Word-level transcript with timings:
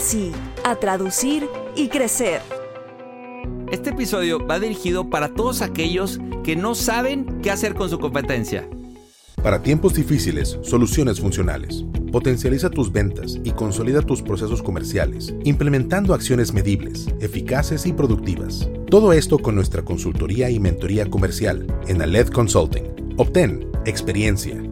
sí, 0.00 0.30
a 0.62 0.76
traducir 0.76 1.48
y 1.74 1.88
crecer. 1.88 2.42
Este 3.72 3.90
episodio 3.90 4.44
va 4.46 4.60
dirigido 4.60 5.08
para 5.08 5.32
todos 5.32 5.62
aquellos 5.62 6.20
que 6.44 6.54
no 6.54 6.74
saben 6.74 7.40
qué 7.42 7.50
hacer 7.50 7.74
con 7.74 7.88
su 7.88 7.98
competencia. 7.98 8.68
Para 9.42 9.62
tiempos 9.62 9.94
difíciles, 9.94 10.58
soluciones 10.62 11.18
funcionales. 11.18 11.84
Potencializa 12.12 12.68
tus 12.68 12.92
ventas 12.92 13.38
y 13.42 13.52
consolida 13.52 14.02
tus 14.02 14.20
procesos 14.20 14.62
comerciales, 14.62 15.34
implementando 15.44 16.12
acciones 16.12 16.52
medibles, 16.52 17.06
eficaces 17.20 17.86
y 17.86 17.94
productivas. 17.94 18.68
Todo 18.90 19.14
esto 19.14 19.38
con 19.38 19.54
nuestra 19.54 19.82
consultoría 19.82 20.50
y 20.50 20.60
mentoría 20.60 21.08
comercial 21.08 21.66
en 21.88 22.02
Aled 22.02 22.28
Consulting. 22.28 23.14
Obtén 23.16 23.66
experiencia, 23.86 24.60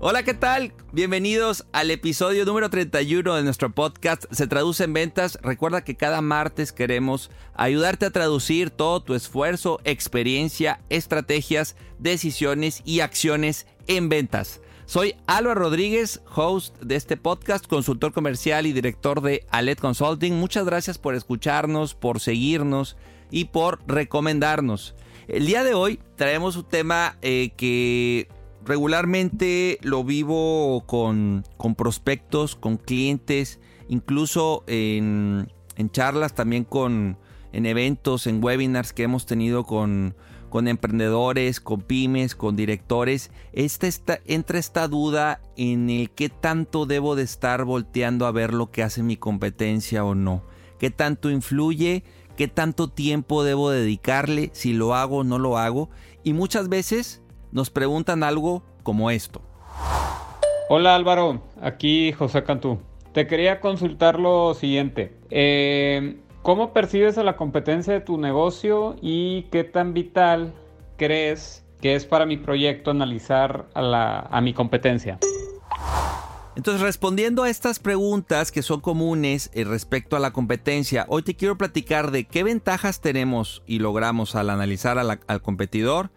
Hola, 0.00 0.22
¿qué 0.22 0.32
tal? 0.32 0.72
Bienvenidos 0.92 1.66
al 1.72 1.90
episodio 1.90 2.44
número 2.44 2.70
31 2.70 3.34
de 3.34 3.42
nuestro 3.42 3.74
podcast 3.74 4.26
Se 4.30 4.46
Traduce 4.46 4.84
en 4.84 4.92
Ventas. 4.92 5.40
Recuerda 5.42 5.82
que 5.82 5.96
cada 5.96 6.20
martes 6.20 6.70
queremos 6.70 7.32
ayudarte 7.54 8.06
a 8.06 8.10
traducir 8.10 8.70
todo 8.70 9.02
tu 9.02 9.14
esfuerzo, 9.14 9.80
experiencia, 9.82 10.80
estrategias, 10.88 11.74
decisiones 11.98 12.80
y 12.84 13.00
acciones 13.00 13.66
en 13.88 14.08
ventas. 14.08 14.60
Soy 14.86 15.16
Álvaro 15.26 15.62
Rodríguez, 15.62 16.22
host 16.32 16.80
de 16.80 16.94
este 16.94 17.16
podcast, 17.16 17.66
consultor 17.66 18.12
comercial 18.12 18.66
y 18.66 18.72
director 18.72 19.20
de 19.20 19.46
Alet 19.50 19.80
Consulting. 19.80 20.32
Muchas 20.34 20.64
gracias 20.64 20.96
por 20.96 21.16
escucharnos, 21.16 21.96
por 21.96 22.20
seguirnos 22.20 22.96
y 23.32 23.46
por 23.46 23.80
recomendarnos. 23.88 24.94
El 25.26 25.44
día 25.46 25.64
de 25.64 25.74
hoy 25.74 25.98
traemos 26.14 26.54
un 26.54 26.64
tema 26.64 27.18
eh, 27.20 27.50
que 27.56 28.28
regularmente 28.68 29.78
lo 29.82 30.04
vivo 30.04 30.84
con, 30.86 31.44
prospectos, 31.76 32.54
con 32.54 32.76
clientes, 32.76 33.60
incluso 33.88 34.62
en, 34.66 35.48
charlas 35.90 36.34
también 36.34 36.64
con, 36.64 37.16
en 37.52 37.64
eventos, 37.64 38.26
en 38.26 38.44
webinars 38.44 38.92
que 38.92 39.04
hemos 39.04 39.24
tenido 39.24 39.64
con, 39.64 40.14
con 40.50 40.68
emprendedores, 40.68 41.60
con 41.60 41.80
pymes, 41.80 42.34
con 42.34 42.56
directores. 42.56 43.30
Esta, 43.54 43.86
esta, 43.86 44.20
entra 44.26 44.58
esta 44.58 44.86
duda 44.86 45.40
en 45.56 45.88
el 45.88 46.10
qué 46.10 46.28
tanto 46.28 46.84
debo 46.84 47.16
de 47.16 47.22
estar 47.22 47.64
volteando 47.64 48.26
a 48.26 48.32
ver 48.32 48.52
lo 48.52 48.70
que 48.70 48.82
hace 48.82 49.02
mi 49.02 49.16
competencia 49.16 50.04
o 50.04 50.14
no. 50.14 50.44
¿Qué 50.78 50.90
tanto 50.90 51.30
influye? 51.30 52.04
¿Qué 52.36 52.48
tanto 52.48 52.88
tiempo 52.88 53.42
debo 53.44 53.70
dedicarle? 53.70 54.50
Si 54.52 54.74
lo 54.74 54.94
hago 54.94 55.18
o 55.18 55.24
no 55.24 55.38
lo 55.38 55.56
hago. 55.56 55.88
Y 56.22 56.34
muchas 56.34 56.68
veces 56.68 57.22
nos 57.52 57.70
preguntan 57.70 58.22
algo 58.22 58.62
como 58.82 59.10
esto. 59.10 59.42
Hola 60.68 60.94
Álvaro, 60.94 61.40
aquí 61.62 62.12
José 62.12 62.44
Cantú. 62.44 62.78
Te 63.12 63.26
quería 63.26 63.60
consultar 63.60 64.20
lo 64.20 64.54
siguiente. 64.54 65.16
Eh, 65.30 66.20
¿Cómo 66.42 66.72
percibes 66.72 67.18
a 67.18 67.24
la 67.24 67.36
competencia 67.36 67.92
de 67.92 68.00
tu 68.00 68.18
negocio 68.18 68.96
y 69.00 69.44
qué 69.50 69.64
tan 69.64 69.92
vital 69.92 70.54
crees 70.96 71.64
que 71.80 71.94
es 71.94 72.04
para 72.04 72.26
mi 72.26 72.36
proyecto 72.36 72.90
analizar 72.90 73.66
a, 73.74 74.28
a 74.30 74.40
mi 74.40 74.52
competencia? 74.52 75.18
Entonces, 76.58 76.82
respondiendo 76.82 77.44
a 77.44 77.50
estas 77.50 77.78
preguntas 77.78 78.50
que 78.50 78.62
son 78.62 78.80
comunes 78.80 79.48
eh, 79.54 79.62
respecto 79.62 80.16
a 80.16 80.18
la 80.18 80.32
competencia, 80.32 81.06
hoy 81.08 81.22
te 81.22 81.34
quiero 81.34 81.56
platicar 81.56 82.10
de 82.10 82.24
qué 82.24 82.42
ventajas 82.42 83.00
tenemos 83.00 83.62
y 83.66 83.78
logramos 83.78 84.34
al 84.34 84.50
analizar 84.50 84.98
al 84.98 85.42
competidor 85.42 86.10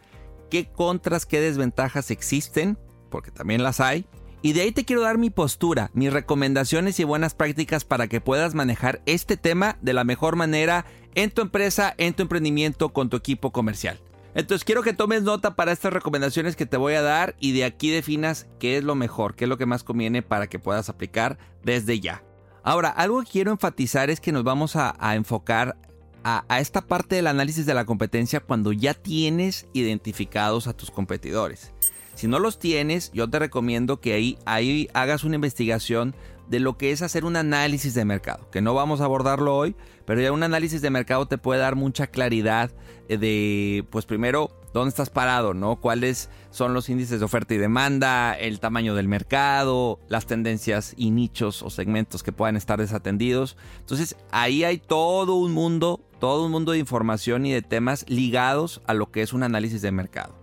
qué 0.52 0.70
contras, 0.70 1.26
qué 1.26 1.40
desventajas 1.40 2.12
existen, 2.12 2.78
porque 3.10 3.32
también 3.32 3.64
las 3.64 3.80
hay. 3.80 4.06
Y 4.44 4.54
de 4.54 4.62
ahí 4.62 4.72
te 4.72 4.86
quiero 4.86 5.02
dar 5.02 5.18
mi 5.18 5.30
postura, 5.30 5.90
mis 5.94 6.12
recomendaciones 6.12 7.00
y 7.00 7.04
buenas 7.04 7.34
prácticas 7.34 7.86
para 7.86 8.08
que 8.08 8.22
puedas 8.22 8.54
manejar 8.54 9.02
este 9.06 9.38
tema 9.38 9.78
de 9.82 9.94
la 9.94 10.04
mejor 10.04 10.36
manera 10.36 10.86
en 11.16 11.32
tu 11.32 11.42
empresa, 11.42 11.94
en 11.98 12.14
tu 12.14 12.24
emprendimiento, 12.24 12.90
con 12.90 13.10
tu 13.10 13.18
equipo 13.18 13.52
comercial. 13.52 14.00
Entonces 14.34 14.64
quiero 14.64 14.82
que 14.82 14.94
tomes 14.94 15.24
nota 15.24 15.56
para 15.56 15.72
estas 15.72 15.94
recomendaciones 15.94 16.56
que 16.56 16.66
te 16.66 16.78
voy 16.78 16.94
a 16.94 17.02
dar 17.02 17.36
y 17.40 17.52
de 17.52 17.66
aquí 17.66 17.92
definas 17.92 18.48
qué 18.60 18.78
es 18.78 18.84
lo 18.84 18.96
mejor, 18.96 19.36
qué 19.36 19.46
es 19.46 19.50
lo 19.50 19.58
que 19.58 19.66
más 19.66 19.84
conviene 19.84 20.22
para 20.22 20.48
que 20.48 20.60
puedas 20.60 20.90
aplicar 20.90 21.38
desde 21.64 22.00
ya. 22.00 22.24
Ahora, 22.64 22.90
algo 22.90 23.22
que 23.22 23.30
quiero 23.32 23.52
enfatizar 23.52 24.10
es 24.10 24.22
que 24.22 24.32
nos 24.32 24.44
vamos 24.44 24.76
a, 24.76 24.96
a 25.00 25.16
enfocar 25.16 25.78
a, 26.24 26.46
esta 26.60 26.82
parte 26.82 27.16
del 27.16 27.28
análisis 27.28 27.66
de 27.66 27.74
la 27.74 27.86
competencia 27.86 28.40
cuando 28.40 28.72
ya 28.72 28.94
tienes 28.94 29.68
identificados 29.74 30.68
a 30.68 30.74
tus 30.74 30.92
competidores. 30.92 31.72
Si 32.16 32.28
no 32.28 32.40
los 32.40 32.60
tienes, 32.60 33.12
yo 33.14 33.30
te 33.30 33.40
recomiendo 33.40 34.00
que 34.00 34.14
ahí, 34.14 34.38
ahí 34.46 34.90
hagas 34.94 35.24
una 35.24 35.36
investigación 35.36 36.14
de 36.50 36.60
lo 36.60 36.78
que 36.78 36.92
es 36.92 37.02
hacer 37.02 37.24
un 37.24 37.38
análisis 37.38 37.94
de 37.94 38.04
mercado, 38.04 38.50
que 38.52 38.62
no 38.62 38.74
vamos 38.74 39.00
a 39.00 39.06
abordarlo 39.06 39.56
hoy, 39.56 39.76
pero 40.06 40.20
ya 40.20 40.34
un 40.34 40.44
análisis 40.44 40.82
de 40.82 40.90
mercado 40.90 41.26
te 41.26 41.38
puede 41.38 41.62
dar 41.62 41.78
mucha 41.78 42.08
claridad 42.08 42.72
eh, 43.08 43.18
de, 43.18 43.86
pues 43.90 44.06
primero, 44.06 44.52
dónde 44.74 44.90
estás 44.90 45.10
parado, 45.10 45.54
¿no? 45.54 45.78
Cuáles 45.78 46.30
son 46.50 46.74
los 46.74 46.90
índices 46.90 47.20
de 47.20 47.26
oferta 47.26 47.54
y 47.54 47.58
demanda, 47.58 48.34
el 48.34 48.60
tamaño 48.60 48.96
del 48.96 49.08
mercado, 49.08 50.00
las 50.10 50.26
tendencias 50.26 50.94
y 50.98 51.12
nichos 51.12 51.64
o 51.64 51.70
segmentos 51.70 52.22
que 52.22 52.34
puedan 52.34 52.58
estar 52.58 52.80
desatendidos. 52.80 53.56
Entonces, 53.80 54.18
ahí 54.32 54.66
hay 54.66 54.78
todo 54.78 55.36
un 55.36 55.54
mundo 55.54 56.02
todo 56.22 56.46
un 56.46 56.52
mundo 56.52 56.72
de 56.72 56.78
información 56.78 57.48
y 57.48 57.52
de 57.52 57.64
temas 57.64 58.06
ligados 58.08 58.82
a 58.86 58.94
lo 58.94 59.12
que 59.12 59.24
es 59.24 59.34
un 59.34 59.42
análisis 59.42 59.82
de 59.82 59.92
mercado. 59.92 60.36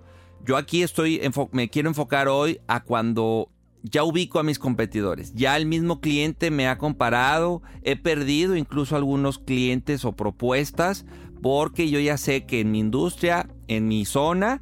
Yo 0.44 0.56
aquí 0.56 0.82
estoy, 0.82 1.20
me 1.52 1.70
quiero 1.70 1.88
enfocar 1.88 2.26
hoy 2.26 2.60
a 2.66 2.82
cuando 2.82 3.48
ya 3.84 4.02
ubico 4.02 4.40
a 4.40 4.42
mis 4.42 4.58
competidores. 4.58 5.32
Ya 5.34 5.56
el 5.56 5.66
mismo 5.66 6.00
cliente 6.00 6.50
me 6.50 6.66
ha 6.66 6.78
comparado, 6.78 7.62
he 7.82 7.94
perdido 7.94 8.56
incluso 8.56 8.96
algunos 8.96 9.38
clientes 9.38 10.04
o 10.04 10.16
propuestas 10.16 11.06
porque 11.42 11.88
yo 11.88 12.00
ya 12.00 12.18
sé 12.18 12.44
que 12.44 12.58
en 12.58 12.72
mi 12.72 12.80
industria, 12.80 13.48
en 13.68 13.86
mi 13.86 14.04
zona, 14.04 14.60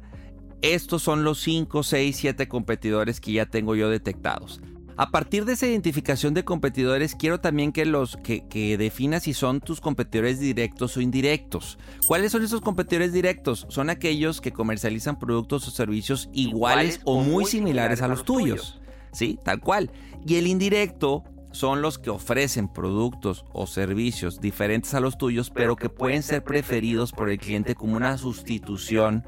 estos 0.61 1.01
son 1.01 1.23
los 1.23 1.41
5, 1.41 1.81
6, 1.81 2.15
7 2.15 2.47
competidores 2.47 3.19
que 3.19 3.31
ya 3.31 3.47
tengo 3.47 3.75
yo 3.75 3.89
detectados. 3.89 4.61
A 4.97 5.11
partir 5.11 5.45
de 5.45 5.53
esa 5.53 5.67
identificación 5.67 6.33
de 6.33 6.43
competidores, 6.43 7.13
quiero 7.13 7.39
también 7.39 7.71
que 7.71 7.85
los 7.85 8.17
que, 8.17 8.47
que, 8.47 8.79
definas 8.79 9.23
si 9.23 9.35
son 9.35 9.61
tus 9.61 9.79
competidores 9.79 10.39
directos 10.39 10.97
o 10.97 11.01
indirectos. 11.01 11.77
¿Cuáles 12.07 12.31
son 12.31 12.43
esos 12.43 12.61
competidores 12.61 13.13
directos? 13.13 13.67
Son 13.69 13.91
aquellos 13.91 14.41
que 14.41 14.51
comercializan 14.51 15.19
productos 15.19 15.67
o 15.67 15.71
servicios 15.71 16.29
iguales, 16.33 16.99
o 17.03 17.21
muy 17.21 17.45
similares, 17.45 18.01
a 18.01 18.07
los, 18.07 18.25
tuyos. 18.25 18.81
Sí, 19.11 19.37
tal 19.43 19.59
cual. 19.59 19.91
Y 20.25 20.35
el 20.35 20.47
indirecto 20.47 21.23
son 21.51 21.83
los 21.83 21.99
que 21.99 22.09
ofrecen 22.09 22.67
productos 22.67 23.45
o 23.53 23.67
servicios 23.67 24.41
diferentes 24.41 24.95
a 24.95 24.99
los 24.99 25.19
tuyos, 25.19 25.51
pero 25.51 25.75
que 25.75 25.89
pueden 25.89 26.23
ser 26.23 26.43
preferidos 26.43 27.11
por 27.11 27.29
el 27.29 27.37
cliente 27.37 27.75
como 27.75 27.95
una 27.95 28.17
sustitución 28.17 29.27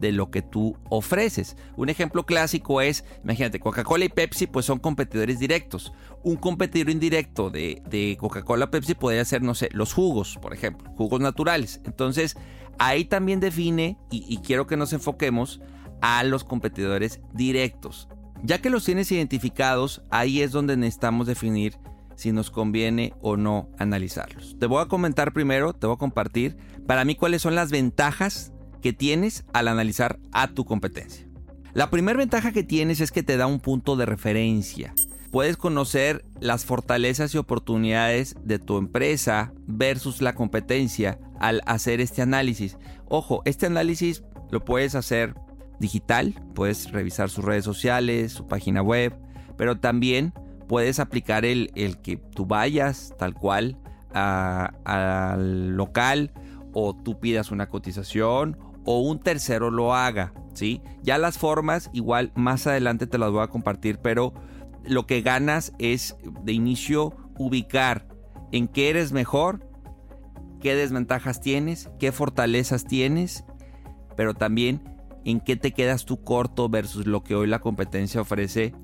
de 0.00 0.12
lo 0.12 0.30
que 0.30 0.42
tú 0.42 0.76
ofreces. 0.88 1.56
Un 1.76 1.88
ejemplo 1.88 2.24
clásico 2.24 2.80
es, 2.80 3.04
imagínate, 3.22 3.60
Coca-Cola 3.60 4.04
y 4.04 4.08
Pepsi 4.08 4.46
pues 4.46 4.66
son 4.66 4.78
competidores 4.78 5.38
directos. 5.38 5.92
Un 6.22 6.36
competidor 6.36 6.90
indirecto 6.90 7.50
de, 7.50 8.16
Coca-Cola 8.18 8.70
Pepsi 8.70 8.94
podría 8.94 9.24
ser, 9.24 9.42
no 9.42 9.54
sé, 9.54 9.68
los 9.72 9.92
jugos, 9.92 10.38
por 10.40 10.54
ejemplo, 10.54 10.90
jugos 10.96 11.20
naturales. 11.20 11.80
Entonces, 11.84 12.36
ahí 12.78 13.04
también 13.04 13.40
define, 13.40 13.98
y 14.10 14.38
quiero 14.38 14.66
que 14.66 14.76
nos 14.76 14.92
enfoquemos, 14.92 15.60
a 16.00 16.24
los 16.24 16.44
competidores 16.44 17.20
directos. 17.34 18.08
Ya 18.42 18.60
que 18.60 18.70
los 18.70 18.84
tienes 18.84 19.12
identificados, 19.12 20.02
ahí 20.10 20.40
es 20.40 20.50
donde 20.52 20.76
necesitamos 20.76 21.26
definir 21.26 21.76
si 22.16 22.32
nos 22.32 22.50
conviene 22.50 23.14
o 23.20 23.36
no 23.36 23.68
analizarlos. 23.78 24.56
Te 24.58 24.66
voy 24.66 24.82
a 24.82 24.88
comentar 24.88 25.32
primero, 25.32 25.72
te 25.72 25.86
voy 25.86 25.94
a 25.94 25.98
compartir 25.98 26.56
para 26.86 27.04
mí 27.04 27.14
cuáles 27.14 27.42
son 27.42 27.54
las 27.54 27.70
ventajas 27.70 28.52
que 28.80 28.92
tienes 28.92 29.44
al 29.52 29.68
analizar 29.68 30.18
a 30.32 30.48
tu 30.48 30.64
competencia. 30.64 31.26
La 31.72 31.90
primera 31.90 32.18
ventaja 32.18 32.52
que 32.52 32.64
tienes 32.64 33.00
es 33.00 33.12
que 33.12 33.22
te 33.22 33.36
da 33.36 33.46
un 33.46 33.60
punto 33.60 33.96
de 33.96 34.06
referencia. 34.06 34.92
Puedes 35.30 35.56
conocer 35.56 36.24
las 36.40 36.64
fortalezas 36.64 37.32
y 37.34 37.38
oportunidades 37.38 38.34
de 38.42 38.58
tu 38.58 38.78
empresa 38.78 39.52
versus 39.66 40.20
la 40.20 40.34
competencia 40.34 41.20
al 41.38 41.62
hacer 41.66 42.00
este 42.00 42.22
análisis. 42.22 42.76
Ojo, 43.08 43.42
este 43.44 43.66
análisis 43.66 44.24
lo 44.50 44.64
puedes 44.64 44.96
hacer 44.96 45.34
digital, 45.78 46.34
puedes 46.54 46.90
revisar 46.90 47.30
sus 47.30 47.44
redes 47.44 47.64
sociales, 47.64 48.32
su 48.32 48.48
página 48.48 48.82
web, 48.82 49.14
pero 49.56 49.78
también 49.78 50.32
puedes 50.66 50.98
aplicar 50.98 51.44
el, 51.44 51.70
el 51.76 51.98
que 51.98 52.16
tú 52.16 52.46
vayas 52.46 53.14
tal 53.16 53.34
cual 53.34 53.78
al 54.12 55.76
local 55.76 56.32
o 56.72 56.94
tú 56.94 57.20
pidas 57.20 57.50
una 57.50 57.68
cotización 57.68 58.58
o 58.84 59.00
un 59.00 59.20
tercero 59.20 59.70
lo 59.70 59.94
haga, 59.94 60.32
¿sí? 60.54 60.82
Ya 61.02 61.18
las 61.18 61.38
formas 61.38 61.90
igual 61.92 62.32
más 62.34 62.66
adelante 62.66 63.06
te 63.06 63.18
las 63.18 63.30
voy 63.30 63.42
a 63.42 63.48
compartir, 63.48 63.98
pero 63.98 64.32
lo 64.84 65.06
que 65.06 65.22
ganas 65.22 65.72
es 65.78 66.16
de 66.42 66.52
inicio 66.52 67.14
ubicar 67.38 68.06
en 68.52 68.68
qué 68.68 68.90
eres 68.90 69.12
mejor, 69.12 69.66
qué 70.60 70.74
desventajas 70.74 71.40
tienes, 71.40 71.90
qué 71.98 72.12
fortalezas 72.12 72.84
tienes, 72.84 73.44
pero 74.16 74.34
también 74.34 74.82
en 75.24 75.40
qué 75.40 75.56
te 75.56 75.72
quedas 75.72 76.04
tú 76.04 76.22
corto 76.22 76.68
versus 76.68 77.06
lo 77.06 77.22
que 77.22 77.34
hoy 77.34 77.46
la 77.46 77.60
competencia 77.60 78.20
ofrece 78.20 78.74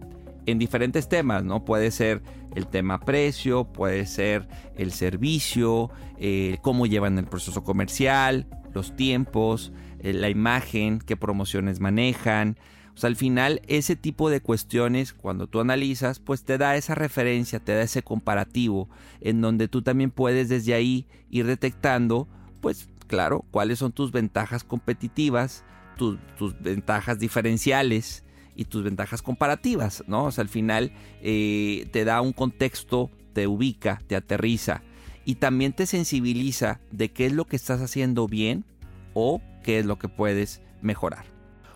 en 0.46 0.58
diferentes 0.58 1.08
temas, 1.08 1.44
¿no? 1.44 1.64
Puede 1.64 1.90
ser 1.90 2.22
el 2.54 2.68
tema 2.68 3.00
precio, 3.00 3.64
puede 3.72 4.06
ser 4.06 4.48
el 4.76 4.92
servicio, 4.92 5.90
eh, 6.18 6.58
cómo 6.62 6.86
llevan 6.86 7.18
el 7.18 7.26
proceso 7.26 7.64
comercial, 7.64 8.46
los 8.72 8.94
tiempos, 8.94 9.72
eh, 10.06 10.12
la 10.12 10.30
imagen, 10.30 11.00
qué 11.00 11.16
promociones 11.16 11.80
manejan. 11.80 12.56
O 12.94 12.98
sea, 12.98 13.08
al 13.08 13.16
final 13.16 13.60
ese 13.66 13.96
tipo 13.96 14.30
de 14.30 14.40
cuestiones, 14.40 15.12
cuando 15.12 15.48
tú 15.48 15.58
analizas, 15.58 16.20
pues 16.20 16.44
te 16.44 16.58
da 16.58 16.76
esa 16.76 16.94
referencia, 16.94 17.58
te 17.58 17.72
da 17.72 17.82
ese 17.82 18.02
comparativo, 18.02 18.88
en 19.20 19.40
donde 19.40 19.66
tú 19.66 19.82
también 19.82 20.12
puedes 20.12 20.48
desde 20.48 20.74
ahí 20.74 21.08
ir 21.28 21.46
detectando, 21.46 22.28
pues 22.60 22.88
claro, 23.08 23.44
cuáles 23.50 23.80
son 23.80 23.90
tus 23.90 24.12
ventajas 24.12 24.62
competitivas, 24.62 25.64
tus, 25.96 26.18
ventajas 26.60 27.18
diferenciales 27.18 28.22
y 28.54 28.66
tus 28.66 28.84
ventajas 28.84 29.22
comparativas, 29.22 30.04
¿no? 30.06 30.26
O 30.26 30.30
sea, 30.30 30.42
al 30.42 30.48
final 30.48 30.92
eh, 31.20 31.88
te 31.90 32.04
da 32.04 32.20
un 32.20 32.32
contexto, 32.32 33.10
te 33.32 33.48
ubica, 33.48 34.00
te 34.06 34.14
aterriza 34.14 34.82
y 35.24 35.34
también 35.34 35.72
te 35.72 35.86
sensibiliza 35.86 36.80
de 36.92 37.10
qué 37.10 37.26
es 37.26 37.32
lo 37.32 37.44
que 37.44 37.56
estás 37.56 37.80
haciendo 37.80 38.28
bien 38.28 38.64
o 39.12 39.42
qué 39.66 39.80
es 39.80 39.84
lo 39.84 39.98
que 39.98 40.08
puedes 40.08 40.62
mejorar. 40.80 41.26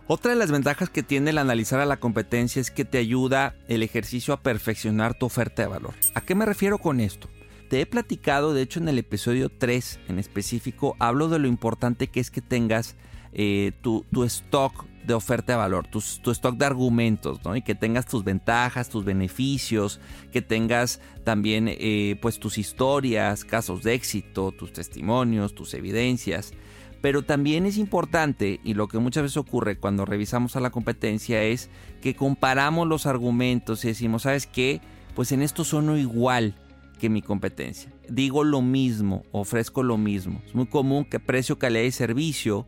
Otra 0.07 0.31
de 0.31 0.37
las 0.37 0.51
ventajas 0.51 0.89
que 0.89 1.03
tiene 1.03 1.31
el 1.31 1.39
analizar 1.39 1.81
a 1.81 1.87
la 1.87 1.99
competencia 1.99 2.61
es 2.61 2.71
que 2.71 2.85
te 2.85 2.99
ayuda 2.99 3.55
el 3.69 3.83
ejercicio 3.83 4.33
a 4.33 4.43
perfeccionar 4.43 5.15
tu 5.15 5.27
oferta 5.27 5.63
de 5.63 5.69
valor. 5.69 5.95
¿A 6.15 6.21
qué 6.21 6.35
me 6.35 6.47
refiero 6.47 6.79
con 6.79 7.01
esto? 7.01 7.29
Te 7.69 7.81
he 7.81 7.87
platicado, 7.87 8.55
de 8.55 8.63
hecho 8.63 8.81
en 8.81 8.89
el 8.89 8.99
episodio 8.99 9.51
3 9.51 10.01
en 10.09 10.19
específico, 10.19 10.97
hablo 10.99 11.29
de 11.29 11.39
lo 11.39 11.49
importante 11.49 12.09
que 12.09 12.21
es 12.21 12.31
que 12.31 12.41
tengas 12.41 12.97
eh, 13.33 13.73
tu, 13.83 14.05
stock 14.25 14.87
de 15.05 15.15
oferta 15.15 15.53
de 15.53 15.59
valor, 15.59 15.87
tu, 15.87 15.99
stock 15.99 16.57
de 16.57 16.67
argumentos, 16.67 17.45
¿no? 17.45 17.55
Y 17.55 17.63
que 17.63 17.75
tengas 17.75 18.07
tus 18.07 18.25
ventajas, 18.25 18.89
tus 18.89 19.05
beneficios, 19.05 20.01
que 20.33 20.43
tengas 20.43 21.01
también 21.25 21.67
eh, 21.69 22.19
pues 22.21 22.39
tus 22.39 22.59
historias, 22.59 23.45
casos 23.45 23.83
de 23.83 23.95
éxito, 23.95 24.53
tus 24.53 24.73
testimonios, 24.73 25.55
tus 25.55 25.75
evidencias. 25.75 26.53
Pero 27.01 27.23
también 27.23 27.67
es 27.67 27.79
importante, 27.79 28.61
y 28.63 28.75
lo 28.75 28.89
que 28.89 28.99
muchas 28.99 29.23
veces 29.23 29.37
ocurre 29.39 29.79
cuando 29.79 30.05
revisamos 30.05 30.57
a 30.57 30.61
la 30.61 30.71
competencia 30.71 31.43
es 31.43 31.71
que 32.03 32.15
comparamos 32.15 32.87
los 32.87 33.07
argumentos 33.07 33.85
y 33.85 33.89
decimos, 33.89 34.23
¿sabes 34.23 34.47
qué? 34.47 34.81
Pues 35.15 35.33
en 35.33 35.43
esto 35.43 35.65
sono 35.65 35.97
igual 35.97 36.55
que 37.01 37.09
mi 37.09 37.23
competencia. 37.23 37.91
Digo 38.09 38.45
lo 38.45 38.61
mismo, 38.61 39.25
ofrezco 39.33 39.83
lo 39.83 39.97
mismo. 39.97 40.43
Es 40.47 40.55
muy 40.55 40.67
común 40.67 41.05
que 41.05 41.19
precio, 41.19 41.59
calidad 41.59 41.85
y 41.85 41.91
servicio 41.91 42.67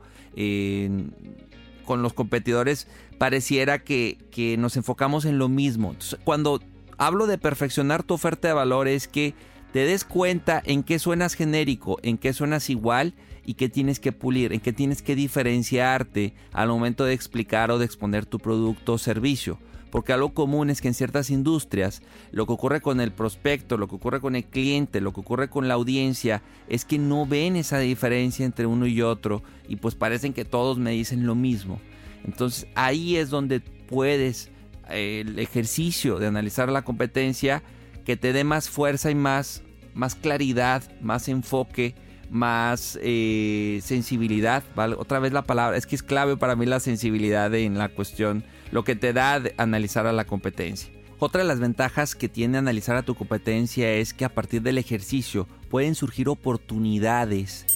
con 1.84 2.02
los 2.02 2.14
competidores 2.14 2.88
pareciera 3.18 3.80
que, 3.84 4.18
que, 4.30 4.56
nos 4.56 4.76
enfocamos 4.76 5.26
en 5.26 5.38
lo 5.38 5.48
mismo. 5.48 5.94
cuando 6.24 6.60
hablo 6.96 7.26
de 7.26 7.38
perfeccionar 7.38 8.02
tu 8.02 8.14
oferta 8.14 8.48
de 8.48 8.54
valor 8.54 8.88
es 8.88 9.08
que 9.08 9.34
te 9.72 9.80
des 9.80 10.04
cuenta 10.04 10.62
en 10.64 10.82
qué 10.82 10.98
suenas 10.98 11.34
genérico, 11.34 11.98
en 12.02 12.18
qué 12.18 12.32
suenas 12.32 12.70
igual 12.70 13.14
y 13.44 13.54
qué 13.54 13.68
tienes 13.68 14.00
que 14.00 14.12
pulir, 14.12 14.52
en 14.52 14.60
qué 14.60 14.72
tienes 14.72 15.02
que 15.02 15.16
diferenciarte 15.16 16.34
al 16.52 16.68
momento 16.68 17.04
de 17.04 17.14
explicar 17.14 17.70
o 17.70 17.78
de 17.78 17.84
exponer 17.84 18.26
tu 18.26 18.38
producto 18.38 18.94
o 18.94 18.98
servicio 18.98 19.58
porque 19.92 20.14
algo 20.14 20.32
común 20.32 20.70
es 20.70 20.80
que 20.80 20.88
en 20.88 20.94
ciertas 20.94 21.28
industrias 21.28 22.00
lo 22.30 22.46
que 22.46 22.54
ocurre 22.54 22.80
con 22.80 22.98
el 23.02 23.12
prospecto, 23.12 23.76
lo 23.76 23.88
que 23.88 23.96
ocurre 23.96 24.22
con 24.22 24.34
el 24.34 24.44
cliente, 24.44 25.02
lo 25.02 25.12
que 25.12 25.20
ocurre 25.20 25.50
con 25.50 25.68
la 25.68 25.74
audiencia 25.74 26.42
es 26.66 26.86
que 26.86 26.96
no 26.96 27.26
ven 27.26 27.56
esa 27.56 27.78
diferencia 27.78 28.46
entre 28.46 28.64
uno 28.64 28.86
y 28.86 29.02
otro 29.02 29.42
y 29.68 29.76
pues 29.76 29.94
parecen 29.94 30.32
que 30.32 30.46
todos 30.46 30.78
me 30.78 30.92
dicen 30.92 31.26
lo 31.26 31.34
mismo. 31.34 31.78
Entonces 32.24 32.66
ahí 32.74 33.16
es 33.16 33.28
donde 33.28 33.60
puedes 33.60 34.50
el 34.88 35.38
ejercicio 35.38 36.18
de 36.18 36.26
analizar 36.26 36.70
la 36.70 36.86
competencia 36.86 37.62
que 38.06 38.16
te 38.16 38.32
dé 38.32 38.44
más 38.44 38.70
fuerza 38.70 39.10
y 39.10 39.14
más, 39.14 39.62
más 39.92 40.14
claridad, 40.14 40.82
más 41.02 41.28
enfoque, 41.28 41.94
más 42.32 42.98
eh, 43.02 43.80
sensibilidad. 43.82 44.64
Otra 44.96 45.20
vez 45.20 45.32
la 45.32 45.42
palabra, 45.42 45.76
es 45.76 45.86
que 45.86 45.94
es 45.94 46.02
clave 46.02 46.36
para 46.36 46.56
mí 46.56 46.66
la 46.66 46.80
sensibilidad 46.80 47.54
en 47.54 47.78
la 47.78 47.90
cuestión 47.90 48.42
lo 48.72 48.84
que 48.84 48.96
te 48.96 49.12
da 49.12 49.40
analizar 49.58 50.06
a 50.06 50.12
la 50.12 50.24
competencia. 50.24 50.90
Otra 51.18 51.42
de 51.42 51.46
las 51.46 51.60
ventajas 51.60 52.16
que 52.16 52.28
tiene 52.28 52.58
analizar 52.58 52.96
a 52.96 53.02
tu 53.02 53.14
competencia 53.14 53.92
es 53.92 54.12
que 54.12 54.24
a 54.24 54.34
partir 54.34 54.62
del 54.62 54.78
ejercicio 54.78 55.46
pueden 55.70 55.94
surgir 55.94 56.28
oportunidades 56.28 57.66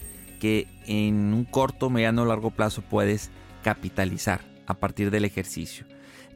que 0.41 0.67
en 0.87 1.33
un 1.33 1.45
corto, 1.45 1.89
mediano 1.91 2.23
o 2.23 2.27
largo 2.27 2.51
plazo 2.51 2.83
puedes 2.83 3.31
capitalizar 3.63 4.41
a 4.67 4.75
partir 4.75 5.11
del 5.11 5.25
ejercicio. 5.25 5.87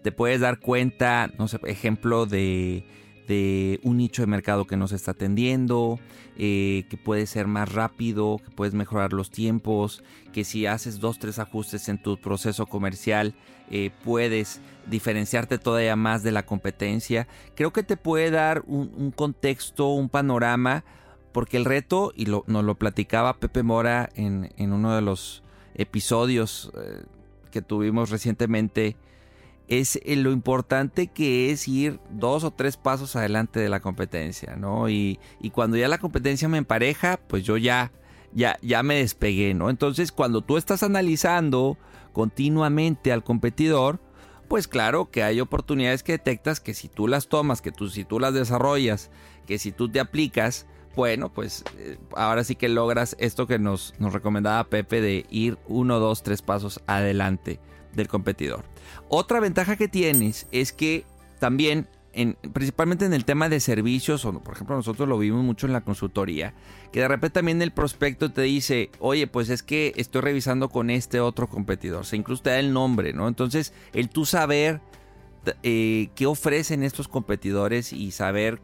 Te 0.02 0.12
puedes 0.12 0.40
dar 0.40 0.60
cuenta, 0.60 1.30
no 1.38 1.48
sé, 1.48 1.58
ejemplo 1.64 2.26
de 2.26 2.84
de 3.30 3.78
un 3.84 3.98
nicho 3.98 4.22
de 4.22 4.26
mercado 4.26 4.66
que 4.66 4.76
no 4.76 4.88
se 4.88 4.96
está 4.96 5.12
atendiendo, 5.12 6.00
eh, 6.36 6.84
que 6.90 6.96
puede 6.96 7.26
ser 7.26 7.46
más 7.46 7.72
rápido, 7.72 8.40
que 8.44 8.50
puedes 8.50 8.74
mejorar 8.74 9.12
los 9.12 9.30
tiempos, 9.30 10.02
que 10.32 10.42
si 10.42 10.66
haces 10.66 10.98
dos, 10.98 11.20
tres 11.20 11.38
ajustes 11.38 11.88
en 11.88 12.02
tu 12.02 12.16
proceso 12.16 12.66
comercial, 12.66 13.36
eh, 13.70 13.92
puedes 14.02 14.60
diferenciarte 14.88 15.58
todavía 15.58 15.94
más 15.94 16.24
de 16.24 16.32
la 16.32 16.44
competencia. 16.44 17.28
Creo 17.54 17.72
que 17.72 17.84
te 17.84 17.96
puede 17.96 18.32
dar 18.32 18.64
un, 18.66 19.12
contexto, 19.12 19.90
un 19.90 20.08
panorama, 20.08 20.82
porque 21.30 21.56
el 21.56 21.64
reto, 21.64 22.12
y 22.16 22.24
nos 22.24 22.64
lo 22.64 22.74
platicaba 22.74 23.38
Pepe 23.38 23.62
Mora 23.62 24.08
en, 24.16 24.50
uno 24.58 24.92
de 24.96 25.02
los 25.02 25.44
episodios 25.76 26.72
eh, 26.76 27.04
que 27.52 27.62
tuvimos 27.62 28.10
recientemente, 28.10 28.96
es 29.70 30.00
eh, 30.04 30.16
lo 30.16 30.32
importante 30.32 31.06
que 31.06 31.50
es 31.50 31.66
ir 31.68 32.00
dos 32.10 32.42
o 32.44 32.50
tres 32.50 32.76
pasos 32.76 33.14
adelante 33.16 33.60
de 33.60 33.68
la 33.68 33.80
competencia, 33.80 34.56
¿no? 34.56 34.90
Y, 34.90 35.18
cuando 35.52 35.76
ya 35.76 35.88
la 35.88 35.98
competencia 35.98 36.48
me 36.48 36.58
empareja, 36.58 37.18
pues 37.28 37.44
yo 37.44 37.56
ya, 37.56 37.92
ya, 38.34 38.58
ya 38.62 38.82
me 38.82 38.96
despegué, 38.96 39.54
¿no? 39.54 39.70
Entonces, 39.70 40.10
cuando 40.10 40.42
tú 40.42 40.56
estás 40.56 40.82
analizando 40.82 41.78
continuamente 42.12 43.12
al 43.12 43.22
competidor, 43.22 44.00
pues 44.48 44.66
claro 44.66 45.10
que 45.10 45.22
hay 45.22 45.40
oportunidades 45.40 46.02
que 46.02 46.12
detectas 46.12 46.58
que 46.58 46.74
si 46.74 46.88
tú 46.88 47.06
las 47.06 47.28
tomas, 47.28 47.62
que 47.62 47.70
tú, 47.70 47.88
si 47.88 48.04
tú 48.04 48.18
las 48.18 48.34
desarrollas, 48.34 49.10
que 49.46 49.60
si 49.60 49.70
tú 49.70 49.88
te 49.88 50.00
aplicas, 50.00 50.66
bueno, 50.96 51.32
pues 51.32 51.62
eh, 51.78 51.98
ahora 52.16 52.42
sí 52.42 52.56
que 52.56 52.68
logras 52.68 53.14
esto 53.20 53.46
que 53.46 53.60
nos, 53.60 53.94
nos 54.00 54.12
recomendaba 54.12 54.64
Pepe 54.64 55.00
de 55.00 55.26
ir 55.30 55.58
uno, 55.68 56.00
dos, 56.00 56.24
tres 56.24 56.42
pasos 56.42 56.80
adelante 56.88 57.60
del 57.94 58.08
competidor. 58.08 58.64
Otra 59.08 59.40
ventaja 59.40 59.76
que 59.76 59.88
tienes 59.88 60.46
es 60.52 60.72
que 60.72 61.04
también 61.38 61.88
en, 62.12 62.36
principalmente 62.52 63.04
en 63.04 63.12
el 63.12 63.24
tema 63.24 63.48
de 63.48 63.60
servicios, 63.60 64.24
o 64.24 64.40
por 64.40 64.54
ejemplo 64.54 64.76
nosotros 64.76 65.08
lo 65.08 65.18
vimos 65.18 65.44
mucho 65.44 65.66
en 65.66 65.72
la 65.72 65.82
consultoría, 65.82 66.54
que 66.92 67.00
de 67.00 67.08
repente 67.08 67.34
también 67.34 67.62
el 67.62 67.72
prospecto 67.72 68.32
te 68.32 68.42
dice, 68.42 68.90
oye, 68.98 69.26
pues 69.26 69.48
es 69.48 69.62
que 69.62 69.92
estoy 69.96 70.22
revisando 70.22 70.68
con 70.68 70.90
este 70.90 71.20
otro 71.20 71.48
competidor, 71.48 72.04
se 72.04 72.16
incluso 72.16 72.42
te 72.42 72.50
da 72.50 72.58
el 72.58 72.72
nombre, 72.72 73.12
¿no? 73.12 73.28
Entonces, 73.28 73.72
el 73.92 74.08
tú 74.08 74.26
saber 74.26 74.80
eh, 75.62 76.10
qué 76.14 76.26
ofrecen 76.26 76.82
estos 76.82 77.08
competidores 77.08 77.92
y 77.92 78.10
saber 78.10 78.60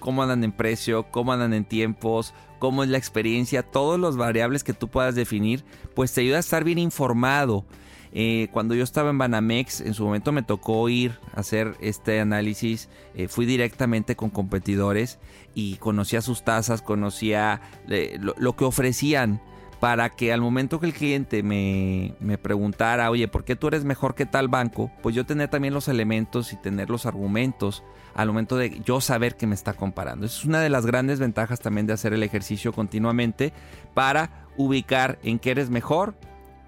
cómo 0.00 0.22
andan 0.22 0.42
en 0.42 0.52
precio, 0.52 1.06
cómo 1.10 1.32
andan 1.32 1.54
en 1.54 1.64
tiempos, 1.64 2.34
cómo 2.58 2.82
es 2.82 2.88
la 2.90 2.98
experiencia, 2.98 3.62
todos 3.62 4.00
los 4.00 4.16
variables 4.16 4.64
que 4.64 4.72
tú 4.72 4.88
puedas 4.88 5.14
definir, 5.14 5.64
pues 5.94 6.12
te 6.12 6.22
ayuda 6.22 6.38
a 6.38 6.40
estar 6.40 6.64
bien 6.64 6.78
informado 6.78 7.64
eh, 8.12 8.48
cuando 8.52 8.74
yo 8.74 8.82
estaba 8.82 9.10
en 9.10 9.18
Banamex, 9.18 9.80
en 9.80 9.94
su 9.94 10.04
momento 10.04 10.32
me 10.32 10.42
tocó 10.42 10.88
ir 10.88 11.18
a 11.34 11.40
hacer 11.40 11.76
este 11.80 12.20
análisis. 12.20 12.88
Eh, 13.14 13.28
fui 13.28 13.46
directamente 13.46 14.16
con 14.16 14.30
competidores 14.30 15.18
y 15.54 15.76
conocía 15.76 16.20
sus 16.20 16.42
tasas, 16.44 16.82
conocía 16.82 17.60
eh, 17.88 18.18
lo, 18.20 18.56
que 18.56 18.64
ofrecían 18.64 19.40
para 19.78 20.10
que 20.10 20.32
al 20.32 20.40
momento 20.40 20.80
que 20.80 20.86
el 20.86 20.92
cliente 20.92 21.42
me, 21.42 22.14
me, 22.20 22.36
preguntara, 22.36 23.10
oye, 23.10 23.28
¿por 23.28 23.44
qué 23.44 23.56
tú 23.56 23.68
eres 23.68 23.84
mejor 23.84 24.14
que 24.14 24.26
tal 24.26 24.48
banco? 24.48 24.90
Pues 25.02 25.14
yo 25.14 25.24
tener 25.24 25.48
también 25.48 25.72
los 25.72 25.88
elementos 25.88 26.52
y 26.52 26.56
tener 26.56 26.90
los 26.90 27.06
argumentos 27.06 27.82
al 28.14 28.26
momento 28.26 28.56
de 28.56 28.80
yo 28.80 29.00
saber 29.00 29.36
que 29.36 29.46
me 29.46 29.54
está 29.54 29.72
comparando. 29.72 30.26
Esa 30.26 30.40
es 30.40 30.44
una 30.44 30.60
de 30.60 30.68
las 30.68 30.84
grandes 30.84 31.20
ventajas 31.20 31.60
también 31.60 31.86
de 31.86 31.92
hacer 31.92 32.12
el 32.12 32.24
ejercicio 32.24 32.72
continuamente 32.72 33.52
para 33.94 34.48
ubicar 34.56 35.18
en 35.22 35.38
qué 35.38 35.52
eres 35.52 35.70
mejor, 35.70 36.14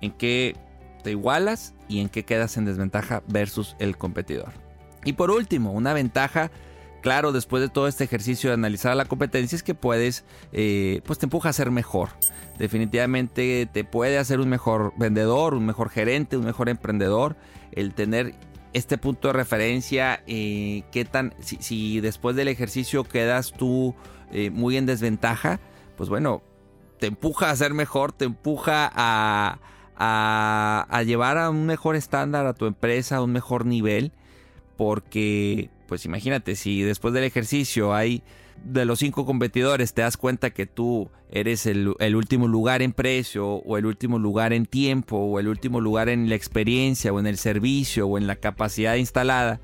en 0.00 0.12
qué 0.12 0.56
te 1.02 1.10
igualas 1.10 1.74
y 1.88 2.00
en 2.00 2.08
qué 2.08 2.24
quedas 2.24 2.56
en 2.56 2.64
desventaja 2.64 3.22
versus 3.28 3.76
el 3.78 3.96
competidor. 3.96 4.52
Y 5.04 5.14
por 5.14 5.30
último, 5.30 5.72
una 5.72 5.92
ventaja, 5.94 6.50
claro, 7.00 7.32
después 7.32 7.62
de 7.62 7.68
todo 7.68 7.88
este 7.88 8.04
ejercicio 8.04 8.50
de 8.50 8.54
analizar 8.54 8.94
la 8.96 9.04
competencia 9.04 9.56
es 9.56 9.62
que 9.62 9.74
puedes, 9.74 10.24
eh, 10.52 11.00
pues 11.04 11.18
te 11.18 11.26
empuja 11.26 11.48
a 11.48 11.52
ser 11.52 11.70
mejor. 11.70 12.10
Definitivamente 12.58 13.68
te 13.72 13.84
puede 13.84 14.18
hacer 14.18 14.40
un 14.40 14.48
mejor 14.48 14.92
vendedor, 14.96 15.54
un 15.54 15.66
mejor 15.66 15.90
gerente, 15.90 16.36
un 16.36 16.44
mejor 16.44 16.68
emprendedor, 16.68 17.36
el 17.72 17.94
tener 17.94 18.34
este 18.72 18.98
punto 18.98 19.28
de 19.28 19.34
referencia, 19.34 20.22
eh, 20.26 20.84
qué 20.92 21.04
tan, 21.04 21.34
si, 21.40 22.00
después 22.00 22.36
del 22.36 22.48
ejercicio 22.48 23.04
quedas 23.04 23.52
tú 23.52 23.94
eh, 24.30 24.50
muy 24.50 24.76
en 24.76 24.86
desventaja, 24.86 25.60
pues 25.96 26.08
bueno, 26.08 26.42
te 26.98 27.08
empuja 27.08 27.50
a 27.50 27.56
ser 27.56 27.74
mejor, 27.74 28.12
te 28.12 28.24
empuja 28.24 28.90
a, 28.94 29.58
a, 29.96 31.02
llevar 31.06 31.38
a 31.38 31.50
un 31.50 31.66
mejor 31.66 31.96
estándar 31.96 32.46
a 32.46 32.54
tu 32.54 32.66
empresa, 32.66 33.16
a 33.16 33.22
un 33.22 33.32
mejor 33.32 33.66
nivel, 33.66 34.12
porque 34.76 35.70
pues 35.86 36.04
imagínate, 36.06 36.56
si 36.56 36.82
después 36.82 37.12
del 37.12 37.24
ejercicio 37.24 37.94
hay 37.94 38.22
de 38.64 38.84
los 38.84 39.00
cinco 39.00 39.26
competidores 39.26 39.92
te 39.92 40.02
das 40.02 40.16
cuenta 40.16 40.50
que 40.50 40.66
tú 40.66 41.10
eres 41.30 41.66
el, 41.66 41.94
el, 41.98 42.16
último 42.16 42.46
lugar 42.46 42.80
en 42.80 42.92
precio 42.92 43.46
o 43.46 43.76
el 43.76 43.86
último 43.86 44.18
lugar 44.18 44.52
en 44.52 44.66
tiempo 44.66 45.16
o 45.16 45.40
el 45.40 45.48
último 45.48 45.80
lugar 45.80 46.08
en 46.08 46.28
la 46.28 46.36
experiencia 46.36 47.12
o 47.12 47.18
en 47.18 47.26
el 47.26 47.38
servicio 47.38 48.06
o 48.06 48.18
en 48.18 48.26
la 48.26 48.36
capacidad 48.36 48.94
instalada, 48.94 49.60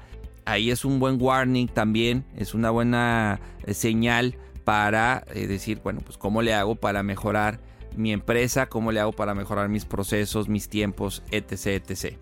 ahí 0.48 0.70
es 0.70 0.84
un 0.84 0.98
buen 0.98 1.20
warning 1.20 1.68
también, 1.68 2.24
es 2.36 2.54
una 2.54 2.70
buena 2.70 3.40
eh, 3.66 3.74
señal 3.74 4.36
para 4.64 5.24
eh, 5.34 5.46
decir, 5.46 5.80
bueno, 5.82 6.00
pues 6.04 6.18
cómo 6.18 6.42
le 6.42 6.54
hago 6.54 6.74
para 6.74 7.02
mejorar 7.02 7.60
mi 7.98 8.12
empresa, 8.12 8.68
cómo 8.68 8.92
le 8.92 9.00
hago 9.00 9.12
para 9.12 9.34
mejorar 9.34 9.68
mis 9.68 9.84
procesos, 9.84 10.48
mis 10.48 10.68
tiempos, 10.68 11.22
etc, 11.30 11.66
etc. 11.66 12.16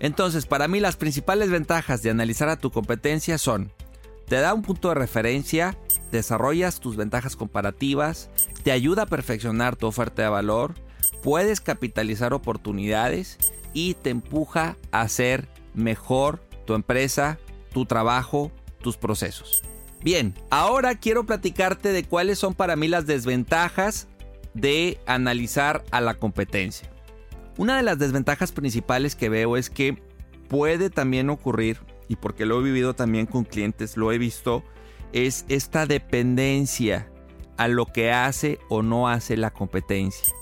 Entonces, 0.00 0.46
para 0.46 0.66
mí 0.66 0.80
las 0.80 0.96
principales 0.96 1.48
ventajas 1.48 2.02
de 2.02 2.10
analizar 2.10 2.48
a 2.48 2.58
tu 2.58 2.70
competencia 2.70 3.38
son, 3.38 3.72
te 4.26 4.36
da 4.36 4.52
un 4.52 4.62
punto 4.62 4.88
de 4.88 4.96
referencia, 4.96 5.78
desarrollas 6.10 6.80
tus 6.80 6.96
ventajas 6.96 7.36
comparativas, 7.36 8.30
te 8.64 8.72
ayuda 8.72 9.02
a 9.02 9.06
perfeccionar 9.06 9.76
tu 9.76 9.86
oferta 9.86 10.22
de 10.22 10.28
valor, 10.28 10.74
puedes 11.22 11.60
capitalizar 11.60 12.34
oportunidades 12.34 13.38
y 13.72 13.94
te 13.94 14.10
empuja 14.10 14.76
a 14.90 15.02
hacer 15.02 15.48
mejor 15.72 16.40
tu 16.66 16.74
empresa, 16.74 17.38
tu 17.72 17.86
trabajo, 17.86 18.50
tus 18.80 18.96
procesos. 18.96 19.62
Bien, 20.02 20.34
ahora 20.50 20.96
quiero 20.96 21.24
platicarte 21.24 21.92
de 21.92 22.02
cuáles 22.02 22.40
son 22.40 22.54
para 22.54 22.74
mí 22.74 22.88
las 22.88 23.06
desventajas 23.06 24.08
de 24.54 24.98
analizar 25.06 25.84
a 25.90 26.00
la 26.00 26.14
competencia. 26.14 26.90
Una 27.56 27.76
de 27.76 27.82
las 27.82 27.98
desventajas 27.98 28.52
principales 28.52 29.14
que 29.16 29.28
veo 29.28 29.56
es 29.56 29.70
que 29.70 30.02
puede 30.48 30.90
también 30.90 31.30
ocurrir, 31.30 31.80
y 32.08 32.16
porque 32.16 32.46
lo 32.46 32.60
he 32.60 32.62
vivido 32.62 32.94
también 32.94 33.26
con 33.26 33.44
clientes, 33.44 33.96
lo 33.96 34.12
he 34.12 34.18
visto, 34.18 34.62
es 35.12 35.44
esta 35.48 35.86
dependencia 35.86 37.10
a 37.56 37.68
lo 37.68 37.86
que 37.86 38.10
hace 38.10 38.58
o 38.68 38.82
no 38.82 39.08
hace 39.08 39.36
la 39.36 39.50
competencia. 39.50 40.32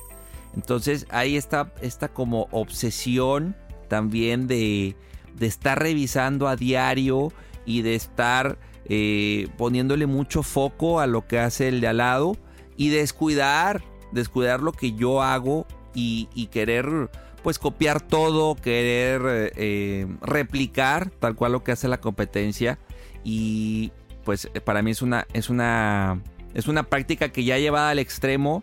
Entonces 0.55 1.07
ahí 1.11 1.37
está 1.37 1.73
esta 1.81 2.09
como 2.09 2.49
obsesión 2.50 3.57
también 3.88 4.47
de, 4.47 4.97
estar 5.40 5.79
revisando 5.79 6.49
a 6.49 6.57
diario 6.57 7.33
y 7.64 7.83
de 7.83 7.95
estar 7.95 8.59
eh, 8.87 9.49
poniéndole 9.57 10.07
mucho 10.07 10.43
foco 10.43 11.00
a 11.00 11.07
lo 11.07 11.26
que 11.26 11.38
hace 11.38 11.69
el 11.69 11.81
de 11.81 11.88
al 11.88 11.99
lado 11.99 12.37
y 12.76 12.88
descuidar 12.88 13.83
descuidar 14.12 14.61
lo 14.61 14.73
que 14.73 14.93
yo 14.93 15.23
hago 15.23 15.67
y, 15.95 16.26
querer 16.52 17.11
pues 17.43 17.59
copiar 17.59 18.00
todo, 18.00 18.55
querer 18.55 19.52
eh, 19.57 20.07
replicar 20.21 21.11
tal 21.11 21.35
cual 21.35 21.52
lo 21.52 21.64
que 21.64 21.73
hace 21.73 21.88
la 21.88 22.00
competencia 22.00 22.79
y 23.25 23.93
pues 24.25 24.49
para 24.64 24.83
mí 24.83 24.90
es 24.90 25.02
una 25.02 25.26
es 25.33 25.49
una 25.49 26.21
es 26.55 26.69
una 26.69 26.83
práctica 26.85 27.31
que 27.31 27.45
ya 27.45 27.59
llevada 27.59 27.90
al 27.90 27.99
extremo 27.99 28.62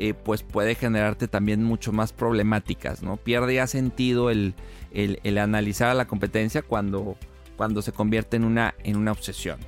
eh, 0.00 0.14
pues 0.14 0.44
puede 0.44 0.76
generarte 0.76 1.26
también 1.26 1.64
mucho 1.64 1.90
más 1.90 2.12
problemáticas, 2.12 3.02
¿no? 3.02 3.16
Pierde 3.16 3.56
ya 3.56 3.66
sentido 3.66 4.30
el, 4.30 4.54
el, 4.92 5.38
analizar 5.38 5.88
a 5.88 5.94
la 5.94 6.06
competencia 6.06 6.62
cuando, 6.62 7.16
cuando 7.56 7.82
se 7.82 7.90
convierte 7.90 8.36
en 8.36 8.44
una, 8.44 8.76
en 8.84 8.96
una 8.96 9.10
obsesión. 9.10 9.58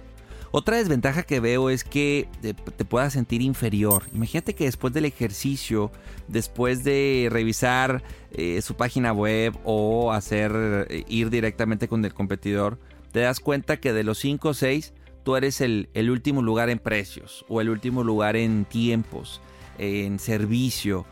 Otra 0.52 0.78
desventaja 0.78 1.22
que 1.22 1.38
veo 1.38 1.70
es 1.70 1.84
que 1.84 2.28
te, 2.40 2.54
puedas 2.84 3.12
sentir 3.12 3.40
inferior. 3.40 4.04
Imagínate 4.12 4.54
que 4.54 4.64
después 4.64 4.92
del 4.92 5.04
ejercicio, 5.04 5.92
después 6.26 6.82
de 6.82 7.28
revisar 7.30 8.02
eh, 8.32 8.60
su 8.60 8.74
página 8.74 9.12
web 9.12 9.54
o 9.64 10.12
hacer 10.12 10.86
eh, 10.90 11.04
ir 11.08 11.30
directamente 11.30 11.86
con 11.86 12.04
el 12.04 12.12
competidor, 12.12 12.80
te 13.12 13.20
das 13.20 13.38
cuenta 13.38 13.78
que 13.78 13.92
de 13.92 14.02
los 14.02 14.18
5 14.18 14.48
o 14.48 14.54
6 14.54 14.92
tú 15.22 15.36
eres 15.36 15.60
el 15.60 16.10
último 16.10 16.42
lugar 16.42 16.68
en 16.68 16.80
precios 16.80 17.44
o 17.48 17.60
el 17.60 17.68
último 17.68 18.02
lugar 18.02 18.34
en 18.34 18.64
tiempos, 18.64 19.40
en 19.78 20.18
servicio 20.18 21.06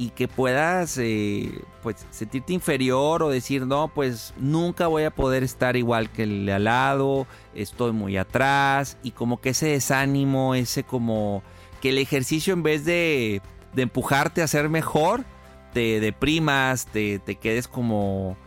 y 0.00 0.12
que 0.12 0.28
puedas 0.28 0.96
eh, 0.96 1.52
pues 1.82 2.06
sentirte 2.10 2.54
inferior 2.54 3.22
o 3.22 3.28
decir 3.28 3.66
no 3.66 3.88
pues 3.88 4.32
nunca 4.38 4.86
voy 4.86 5.02
a 5.02 5.10
poder 5.10 5.42
estar 5.42 5.76
igual 5.76 6.08
que 6.08 6.22
el 6.22 6.46
de 6.46 6.54
al 6.54 6.64
lado 6.64 7.26
estoy 7.54 7.92
muy 7.92 8.16
atrás 8.16 8.96
y 9.02 9.10
como 9.10 9.42
que 9.42 9.50
ese 9.50 9.66
desánimo 9.66 10.54
ese 10.54 10.84
como 10.84 11.42
que 11.82 11.90
el 11.90 11.98
ejercicio 11.98 12.54
en 12.54 12.62
vez 12.62 12.86
de, 12.86 13.42
de 13.74 13.82
empujarte 13.82 14.40
a 14.40 14.46
ser 14.46 14.70
mejor 14.70 15.26
te 15.74 16.00
deprimas 16.00 16.86
te, 16.86 17.18
te 17.18 17.34
quedes 17.34 17.68
como 17.68 18.38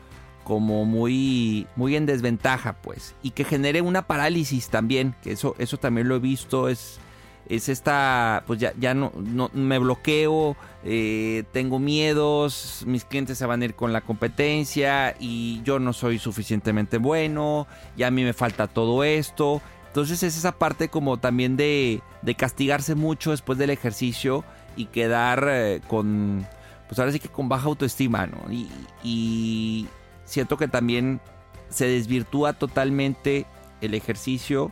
como 0.43 0.86
muy 0.86 1.67
muy 1.75 1.95
en 1.95 2.07
desventaja 2.07 2.81
pues 2.81 3.13
y 3.22 3.29
que 3.29 3.43
genere 3.43 3.81
una 3.81 4.07
parálisis 4.07 4.69
también 4.69 5.13
que 5.22 5.33
eso 5.33 5.53
eso 5.60 5.77
también 5.77 6.07
lo 6.07 6.15
he 6.15 6.19
visto 6.19 6.67
es 6.67 7.00
es 7.47 7.69
esta, 7.69 8.43
pues 8.47 8.59
ya, 8.59 8.73
ya 8.79 8.93
no, 8.93 9.12
no 9.15 9.50
me 9.53 9.79
bloqueo, 9.79 10.55
eh, 10.83 11.43
tengo 11.51 11.79
miedos, 11.79 12.83
mis 12.85 13.05
clientes 13.05 13.38
se 13.38 13.45
van 13.45 13.62
a 13.62 13.65
ir 13.65 13.75
con 13.75 13.93
la 13.93 14.01
competencia 14.01 15.15
y 15.19 15.62
yo 15.63 15.79
no 15.79 15.93
soy 15.93 16.19
suficientemente 16.19 16.97
bueno, 16.97 17.67
y 17.97 18.03
a 18.03 18.12
mí 18.12 18.23
me 18.23 18.33
falta 18.33 18.67
todo 18.67 19.03
esto. 19.03 19.62
Entonces 19.88 20.23
es 20.23 20.38
esa 20.38 20.53
parte 20.53 20.89
como 20.89 21.17
también 21.17 21.55
de, 21.55 22.01
de 22.21 22.35
castigarse 22.35 22.95
mucho 22.95 23.31
después 23.31 23.59
del 23.59 23.69
ejercicio 23.69 24.43
y 24.75 24.85
quedar 24.85 25.45
eh, 25.47 25.81
con, 25.88 26.47
pues 26.88 26.97
ahora 27.00 27.12
sí 27.12 27.19
que 27.19 27.29
con 27.29 27.47
baja 27.47 27.67
autoestima, 27.67 28.25
¿no? 28.25 28.51
Y, 28.51 28.69
y 29.03 29.88
siento 30.25 30.57
que 30.57 30.67
también 30.67 31.21
se 31.69 31.88
desvirtúa 31.88 32.53
totalmente 32.53 33.45
el 33.81 33.93
ejercicio 33.93 34.71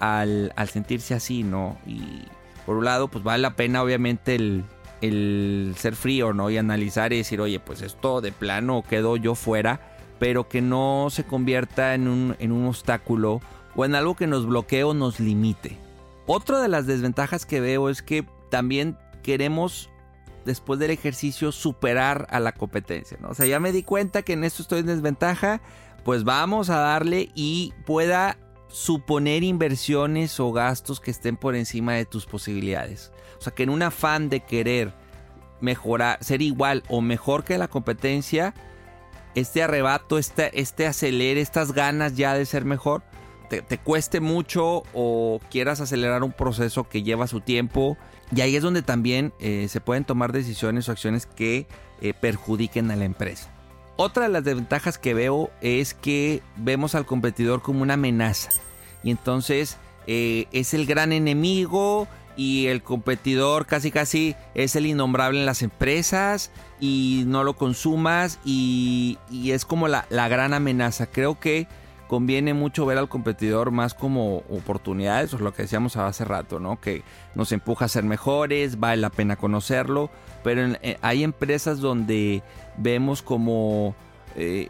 al, 0.00 0.52
sentirse 0.70 1.14
así, 1.14 1.42
¿no? 1.42 1.76
Y 1.86 2.24
por 2.64 2.76
un 2.76 2.84
lado, 2.84 3.08
pues 3.08 3.24
vale 3.24 3.42
la 3.42 3.56
pena 3.56 3.82
obviamente 3.82 4.34
el, 4.34 4.64
el 5.00 5.74
ser 5.78 5.96
frío, 5.96 6.32
¿no? 6.32 6.50
Y 6.50 6.58
analizar 6.58 7.12
y 7.12 7.18
decir, 7.18 7.40
oye, 7.40 7.60
pues 7.60 7.82
esto 7.82 8.20
de 8.20 8.32
plano 8.32 8.82
quedó 8.88 9.16
yo 9.16 9.34
fuera, 9.34 9.80
pero 10.18 10.48
que 10.48 10.62
no 10.62 11.08
se 11.10 11.24
convierta 11.24 11.94
en 11.94 12.08
un, 12.08 12.36
en 12.38 12.52
un 12.52 12.66
obstáculo 12.66 13.40
o 13.74 13.84
en 13.84 13.94
algo 13.94 14.16
que 14.16 14.26
nos 14.26 14.46
bloquee 14.46 14.84
o 14.84 14.94
nos 14.94 15.20
limite. 15.20 15.78
Otra 16.26 16.60
de 16.60 16.68
las 16.68 16.86
desventajas 16.86 17.46
que 17.46 17.60
veo 17.60 17.88
es 17.88 18.02
que 18.02 18.26
también 18.50 18.96
queremos 19.22 19.90
después 20.44 20.78
del 20.78 20.90
ejercicio 20.90 21.52
superar 21.52 22.26
a 22.30 22.40
la 22.40 22.52
competencia, 22.52 23.18
¿no? 23.20 23.28
O 23.30 23.34
sea, 23.34 23.46
ya 23.46 23.60
me 23.60 23.72
di 23.72 23.82
cuenta 23.82 24.22
que 24.22 24.32
en 24.32 24.44
esto 24.44 24.62
estoy 24.62 24.80
en 24.80 24.86
desventaja, 24.86 25.60
pues 26.04 26.24
vamos 26.24 26.70
a 26.70 26.78
darle 26.78 27.30
y 27.34 27.74
pueda 27.84 28.38
suponer 28.76 29.42
inversiones 29.42 30.38
o 30.38 30.52
gastos 30.52 31.00
que 31.00 31.10
estén 31.10 31.38
por 31.38 31.56
encima 31.56 31.94
de 31.94 32.04
tus 32.04 32.26
posibilidades. 32.26 33.10
O 33.38 33.40
sea, 33.40 33.54
que 33.54 33.62
en 33.62 33.70
un 33.70 33.80
afán 33.80 34.28
de 34.28 34.40
querer 34.40 34.92
mejorar, 35.62 36.22
ser 36.22 36.42
igual 36.42 36.82
o 36.90 37.00
mejor 37.00 37.42
que 37.42 37.56
la 37.56 37.68
competencia, 37.68 38.52
este 39.34 39.62
arrebato, 39.62 40.18
este, 40.18 40.60
este 40.60 40.86
acelere, 40.86 41.40
estas 41.40 41.72
ganas 41.72 42.16
ya 42.16 42.34
de 42.34 42.44
ser 42.44 42.66
mejor, 42.66 43.02
te, 43.48 43.78
cueste 43.78 44.20
mucho 44.20 44.82
o 44.92 45.40
quieras 45.50 45.80
acelerar 45.80 46.22
un 46.22 46.32
proceso 46.32 46.84
que 46.84 47.02
lleva 47.02 47.26
su 47.28 47.40
tiempo. 47.40 47.96
Y 48.30 48.42
ahí 48.42 48.56
es 48.56 48.62
donde 48.62 48.82
también 48.82 49.32
eh, 49.38 49.68
se 49.70 49.80
pueden 49.80 50.04
tomar 50.04 50.32
decisiones 50.32 50.90
o 50.90 50.92
acciones 50.92 51.24
que 51.24 51.66
eh, 52.02 52.12
perjudiquen 52.12 52.90
a 52.90 52.96
la 52.96 53.06
empresa. 53.06 53.50
Otra 53.96 54.24
de 54.24 54.28
las 54.28 54.44
desventajas 54.44 54.98
que 54.98 55.14
veo 55.14 55.50
es 55.62 55.94
que 55.94 56.42
vemos 56.56 56.94
al 56.94 57.06
competidor 57.06 57.62
como 57.62 57.80
una 57.80 57.94
amenaza. 57.94 58.50
Y 59.06 59.12
entonces 59.12 59.78
eh, 60.08 60.46
es 60.50 60.74
el 60.74 60.84
gran 60.84 61.12
enemigo 61.12 62.08
y 62.36 62.66
el 62.66 62.82
competidor 62.82 63.64
casi 63.64 63.92
casi 63.92 64.34
es 64.56 64.74
el 64.74 64.84
innombrable 64.84 65.38
en 65.38 65.46
las 65.46 65.62
empresas 65.62 66.50
y 66.80 67.22
no 67.28 67.44
lo 67.44 67.54
consumas 67.54 68.40
y, 68.44 69.16
es 69.30 69.64
como 69.64 69.86
la, 69.86 70.06
la, 70.10 70.26
gran 70.26 70.54
amenaza. 70.54 71.06
Creo 71.06 71.38
que 71.38 71.68
conviene 72.08 72.52
mucho 72.52 72.84
ver 72.84 72.98
al 72.98 73.08
competidor 73.08 73.70
más 73.70 73.94
como 73.94 74.38
oportunidades, 74.50 75.32
o 75.34 75.38
lo 75.38 75.54
que 75.54 75.62
decíamos 75.62 75.96
hace 75.96 76.24
rato, 76.24 76.58
¿no? 76.58 76.80
Que 76.80 77.04
nos 77.36 77.52
empuja 77.52 77.84
a 77.84 77.88
ser 77.88 78.02
mejores, 78.02 78.80
vale 78.80 79.00
la 79.00 79.10
pena 79.10 79.36
conocerlo, 79.36 80.10
pero 80.42 80.66
eh, 80.82 80.98
hay 81.00 81.22
empresas 81.22 81.78
donde 81.78 82.42
vemos 82.76 83.22
como 83.22 83.94
eh, 84.34 84.68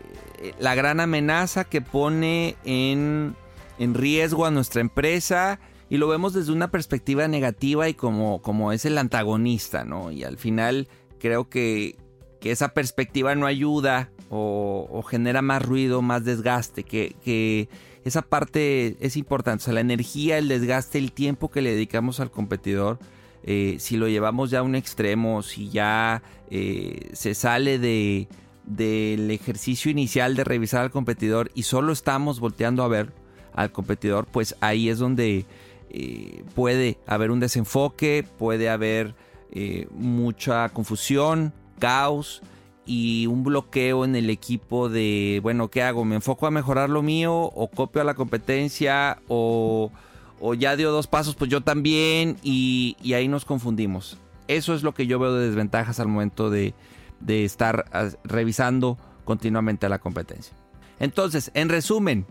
la 0.58 0.74
gran 0.74 1.00
amenaza 1.00 1.64
que 1.64 1.80
pone 1.80 2.56
en, 2.64 3.34
riesgo 3.78 4.46
a 4.46 4.50
nuestra 4.50 4.80
empresa 4.80 5.60
y 5.88 5.98
lo 5.98 6.08
vemos 6.08 6.32
desde 6.32 6.52
una 6.52 6.70
perspectiva 6.70 7.28
negativa 7.28 7.88
y 7.88 7.94
como, 7.94 8.42
como 8.42 8.72
es 8.72 8.84
el 8.84 8.98
antagonista, 8.98 9.84
¿no? 9.84 10.10
Y 10.10 10.24
al 10.24 10.38
final 10.38 10.88
creo 11.18 11.48
que, 11.48 11.96
esa 12.42 12.74
perspectiva 12.74 13.34
no 13.34 13.46
ayuda 13.46 14.12
o, 14.30 15.02
genera 15.08 15.42
más 15.42 15.62
ruido, 15.62 16.00
más 16.00 16.24
desgaste, 16.24 16.84
que, 16.84 17.68
esa 18.04 18.22
parte 18.22 18.96
es 19.00 19.16
importante, 19.16 19.62
o 19.62 19.64
sea, 19.64 19.74
la 19.74 19.80
energía, 19.80 20.38
el 20.38 20.46
desgaste, 20.46 20.98
el 20.98 21.10
tiempo 21.10 21.50
que 21.50 21.60
le 21.60 21.72
dedicamos 21.72 22.20
al 22.20 22.30
competidor, 22.30 23.00
eh, 23.42 23.78
si 23.80 23.96
lo 23.96 24.06
llevamos 24.06 24.52
ya 24.52 24.60
a 24.60 24.62
un 24.62 24.76
extremo, 24.76 25.42
si 25.42 25.70
ya 25.70 26.22
eh, 26.48 27.10
se 27.14 27.34
sale 27.34 27.80
de, 27.80 28.28
del 28.66 29.30
ejercicio 29.30 29.90
inicial 29.90 30.36
de 30.36 30.44
revisar 30.44 30.82
al 30.82 30.90
competidor 30.92 31.50
y 31.54 31.62
solo 31.62 31.92
estamos 31.92 32.40
volteando 32.40 32.82
a 32.82 32.88
ver 32.88 33.12
al 33.56 33.72
competidor, 33.72 34.26
pues 34.26 34.54
ahí 34.60 34.88
es 34.88 34.98
donde 34.98 35.46
eh, 35.90 36.44
puede 36.54 36.98
haber 37.06 37.30
un 37.30 37.40
desenfoque, 37.40 38.24
puede 38.38 38.68
haber 38.68 39.14
eh, 39.50 39.88
mucha 39.90 40.68
confusión, 40.68 41.52
caos 41.78 42.42
y 42.84 43.26
un 43.26 43.42
bloqueo 43.42 44.04
en 44.04 44.14
el 44.14 44.30
equipo 44.30 44.88
de, 44.88 45.40
bueno, 45.42 45.68
¿qué 45.68 45.82
hago? 45.82 46.04
¿Me 46.04 46.14
enfoco 46.14 46.46
a 46.46 46.52
mejorar 46.52 46.88
lo 46.88 47.02
mío 47.02 47.34
o 47.34 47.68
copio 47.68 48.00
a 48.00 48.04
la 48.04 48.14
competencia 48.14 49.18
o, 49.26 49.90
ya 50.56 50.76
dio 50.76 50.92
dos 50.92 51.08
pasos, 51.08 51.34
pues 51.34 51.50
yo 51.50 51.62
también 51.62 52.36
y 52.42 52.94
ahí 53.14 53.26
nos 53.26 53.44
confundimos. 53.44 54.18
Eso 54.48 54.74
es 54.74 54.82
lo 54.82 54.94
que 54.94 55.06
yo 55.06 55.18
veo 55.18 55.34
de 55.34 55.48
desventajas 55.48 55.98
al 55.98 56.08
momento 56.08 56.50
de, 56.50 56.74
de 57.20 57.44
estar 57.44 57.86
ah, 57.92 58.10
revisando 58.24 58.98
continuamente 59.24 59.88
la 59.88 59.98
competencia. 59.98 60.54
Entonces, 61.00 61.50
en 61.54 61.68
resumen, 61.68 62.26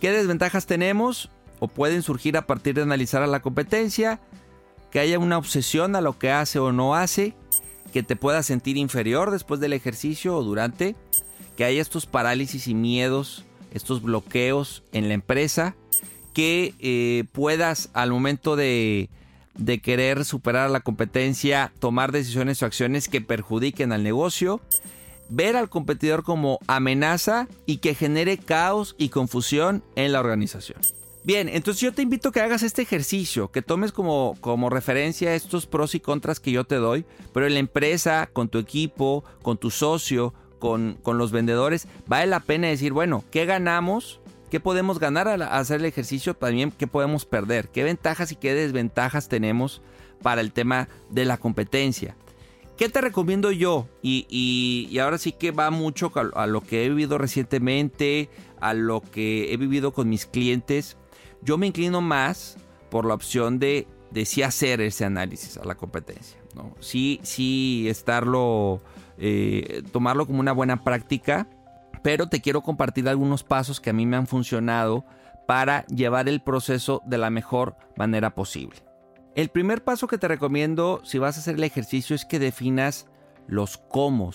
¿qué 0.00 0.10
desventajas 0.10 0.66
tenemos 0.66 1.30
o 1.58 1.68
pueden 1.68 2.02
surgir 2.02 2.36
a 2.36 2.46
partir 2.46 2.74
de 2.74 2.82
analizar 2.82 3.22
a 3.22 3.26
la 3.26 3.40
competencia? 3.40 4.20
Que 4.90 5.00
haya 5.00 5.18
una 5.18 5.38
obsesión 5.38 5.96
a 5.96 6.00
lo 6.00 6.18
que 6.18 6.30
hace 6.30 6.58
o 6.58 6.72
no 6.72 6.94
hace, 6.94 7.34
que 7.92 8.02
te 8.02 8.16
puedas 8.16 8.46
sentir 8.46 8.76
inferior 8.76 9.30
después 9.30 9.60
del 9.60 9.72
ejercicio 9.72 10.36
o 10.36 10.42
durante, 10.42 10.96
que 11.56 11.64
haya 11.64 11.80
estos 11.80 12.06
parálisis 12.06 12.68
y 12.68 12.74
miedos, 12.74 13.44
estos 13.72 14.02
bloqueos 14.02 14.82
en 14.92 15.08
la 15.08 15.14
empresa, 15.14 15.74
que 16.32 16.74
eh, 16.78 17.24
puedas 17.32 17.90
al 17.94 18.10
momento 18.10 18.56
de 18.56 19.08
de 19.58 19.80
querer 19.80 20.24
superar 20.24 20.66
a 20.66 20.70
la 20.70 20.80
competencia, 20.80 21.72
tomar 21.78 22.12
decisiones 22.12 22.62
o 22.62 22.66
acciones 22.66 23.08
que 23.08 23.20
perjudiquen 23.20 23.92
al 23.92 24.02
negocio, 24.02 24.60
ver 25.28 25.56
al 25.56 25.68
competidor 25.68 26.22
como 26.22 26.58
amenaza 26.66 27.48
y 27.66 27.78
que 27.78 27.94
genere 27.94 28.38
caos 28.38 28.94
y 28.98 29.08
confusión 29.08 29.82
en 29.94 30.12
la 30.12 30.20
organización. 30.20 30.80
Bien, 31.26 31.48
entonces 31.48 31.80
yo 31.80 31.92
te 31.92 32.02
invito 32.02 32.28
a 32.28 32.32
que 32.32 32.40
hagas 32.40 32.62
este 32.62 32.82
ejercicio, 32.82 33.50
que 33.50 33.60
tomes 33.60 33.90
como, 33.90 34.36
como 34.40 34.70
referencia 34.70 35.34
estos 35.34 35.66
pros 35.66 35.96
y 35.96 36.00
contras 36.00 36.38
que 36.38 36.52
yo 36.52 36.62
te 36.62 36.76
doy, 36.76 37.04
pero 37.32 37.46
en 37.46 37.54
la 37.54 37.58
empresa, 37.58 38.30
con 38.32 38.48
tu 38.48 38.58
equipo, 38.58 39.24
con 39.42 39.58
tu 39.58 39.72
socio, 39.72 40.34
con, 40.60 40.98
con 41.02 41.18
los 41.18 41.32
vendedores, 41.32 41.88
vale 42.06 42.28
la 42.28 42.38
pena 42.38 42.68
decir, 42.68 42.92
bueno, 42.92 43.24
¿qué 43.32 43.44
ganamos? 43.44 44.20
¿Qué 44.50 44.60
podemos 44.60 45.00
ganar 45.00 45.26
al 45.26 45.42
hacer 45.42 45.80
el 45.80 45.86
ejercicio? 45.86 46.34
También, 46.34 46.70
¿qué 46.70 46.86
podemos 46.86 47.24
perder? 47.24 47.70
¿Qué 47.70 47.82
ventajas 47.82 48.30
y 48.30 48.36
qué 48.36 48.54
desventajas 48.54 49.28
tenemos 49.28 49.82
para 50.22 50.40
el 50.40 50.52
tema 50.52 50.88
de 51.10 51.24
la 51.24 51.38
competencia? 51.38 52.14
¿Qué 52.76 52.88
te 52.88 53.00
recomiendo 53.00 53.50
yo? 53.52 53.88
Y, 54.02 54.96
ahora 55.00 55.18
sí 55.18 55.32
que 55.32 55.50
va 55.50 55.70
mucho 55.70 56.12
a, 56.34 56.46
lo 56.46 56.60
que 56.60 56.84
he 56.84 56.88
vivido 56.88 57.18
recientemente, 57.18 58.28
a 58.60 58.74
lo 58.74 59.00
que 59.00 59.52
he 59.52 59.56
vivido 59.56 59.92
con 59.92 60.08
mis 60.08 60.26
clientes. 60.26 60.96
Yo 61.42 61.58
me 61.58 61.66
inclino 61.66 62.00
más 62.00 62.58
por 62.90 63.06
la 63.06 63.14
opción 63.14 63.58
de, 63.58 63.86
de 64.10 64.24
sí 64.24 64.42
hacer 64.42 64.80
ese 64.80 65.04
análisis 65.04 65.56
a 65.56 65.64
la 65.64 65.76
competencia. 65.76 66.38
¿no? 66.54 66.74
Sí, 66.80 67.20
sí 67.22 67.86
estarlo, 67.88 68.82
eh, 69.18 69.82
tomarlo 69.92 70.26
como 70.26 70.40
una 70.40 70.52
buena 70.52 70.84
práctica 70.84 71.48
pero 72.06 72.28
te 72.28 72.40
quiero 72.40 72.60
compartir 72.60 73.08
algunos 73.08 73.42
pasos 73.42 73.80
que 73.80 73.90
a 73.90 73.92
mí 73.92 74.06
me 74.06 74.16
han 74.16 74.28
funcionado 74.28 75.04
para 75.48 75.84
llevar 75.86 76.28
el 76.28 76.40
proceso 76.40 77.02
de 77.04 77.18
la 77.18 77.30
mejor 77.30 77.74
manera 77.96 78.32
posible. 78.36 78.85
El 79.36 79.50
primer 79.50 79.84
paso 79.84 80.06
que 80.06 80.16
te 80.16 80.28
recomiendo 80.28 81.02
si 81.04 81.18
vas 81.18 81.36
a 81.36 81.40
hacer 81.40 81.56
el 81.56 81.64
ejercicio 81.64 82.16
es 82.16 82.24
que 82.24 82.38
definas 82.38 83.06
los 83.46 83.76
cómo. 83.76 84.30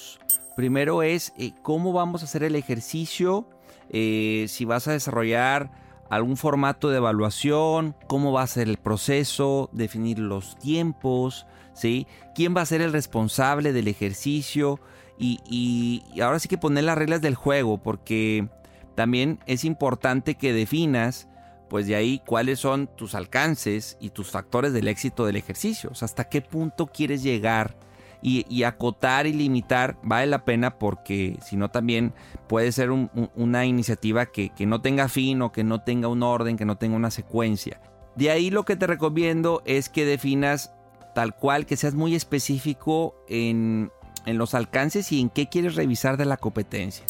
Primero 0.56 1.02
es 1.02 1.34
eh, 1.40 1.54
cómo 1.64 1.92
vamos 1.92 2.22
a 2.22 2.26
hacer 2.26 2.44
el 2.44 2.56
ejercicio, 2.56 3.50
eh, 3.90 4.46
si 4.48 4.64
vas 4.64 4.88
a 4.88 4.92
desarrollar 4.92 5.72
algún 6.12 6.38
formato 6.38 6.92
de 6.92 6.98
evaluación, 6.98 7.96
cómo 8.06 8.32
va 8.32 8.44
a 8.44 8.48
ser 8.48 8.70
el 8.70 8.78
proceso, 8.78 9.72
definir 9.74 10.20
los 10.20 10.56
tiempos, 10.60 11.48
¿sí? 11.74 12.06
quién 12.36 12.56
va 12.56 12.62
a 12.62 12.68
ser 12.68 12.82
el 12.82 12.94
responsable 12.94 13.74
del 13.74 13.88
ejercicio, 13.88 14.80
y, 15.18 16.04
ahora 16.22 16.38
sí 16.38 16.48
que 16.48 16.58
poner 16.58 16.84
las 16.84 16.98
reglas 16.98 17.22
del 17.22 17.36
juego, 17.36 17.80
porque 17.80 18.50
también 18.96 19.40
es 19.48 19.66
importante 19.66 20.36
que 20.36 20.54
definas, 20.54 21.28
pues 21.72 21.88
de 21.88 21.96
ahí, 21.96 22.22
cuáles 22.26 22.60
son 22.60 22.88
tus 22.98 23.16
alcances 23.16 23.96
y 24.02 24.10
tus 24.10 24.30
factores 24.30 24.74
del 24.74 24.90
éxito 24.90 25.26
del 25.26 25.38
ejercicio. 25.38 25.90
O 25.90 25.96
sea, 25.96 26.06
hasta 26.06 26.28
qué 26.28 26.42
punto 26.42 26.88
quieres 26.88 27.24
llegar 27.24 27.78
y, 28.22 28.64
acotar 28.64 29.26
y 29.26 29.32
limitar 29.32 29.98
vale 30.04 30.28
la 30.28 30.44
pena 30.44 30.78
porque 30.78 31.38
si 31.42 31.56
no 31.56 31.72
también 31.72 32.14
puede 32.50 32.74
ser 32.74 32.92
una 32.92 33.66
iniciativa 33.66 34.26
que, 34.26 34.52
no 34.68 34.82
tenga 34.82 35.08
fin 35.08 35.42
o 35.42 35.54
que 35.54 35.64
no 35.64 35.82
tenga 35.82 36.10
un 36.10 36.24
orden, 36.24 36.58
que 36.58 36.66
no 36.66 36.76
tenga 36.78 36.98
una 36.98 37.10
secuencia. 37.10 37.80
De 38.18 38.32
ahí 38.32 38.50
lo 38.50 38.66
que 38.66 38.76
te 38.76 38.86
recomiendo 38.86 39.64
es 39.66 39.88
que 39.88 40.04
definas 40.04 40.74
tal 41.16 41.34
cual, 41.38 41.66
que 41.66 41.78
seas 41.78 41.94
muy 41.94 42.16
específico 42.16 43.16
en 43.30 43.92
los 44.26 44.56
alcances 44.56 45.10
y 45.14 45.22
en 45.22 45.30
qué 45.30 45.48
quieres 45.48 45.76
revisar 45.76 46.18
de 46.18 46.26
la 46.26 46.36
competencia. 46.36 47.06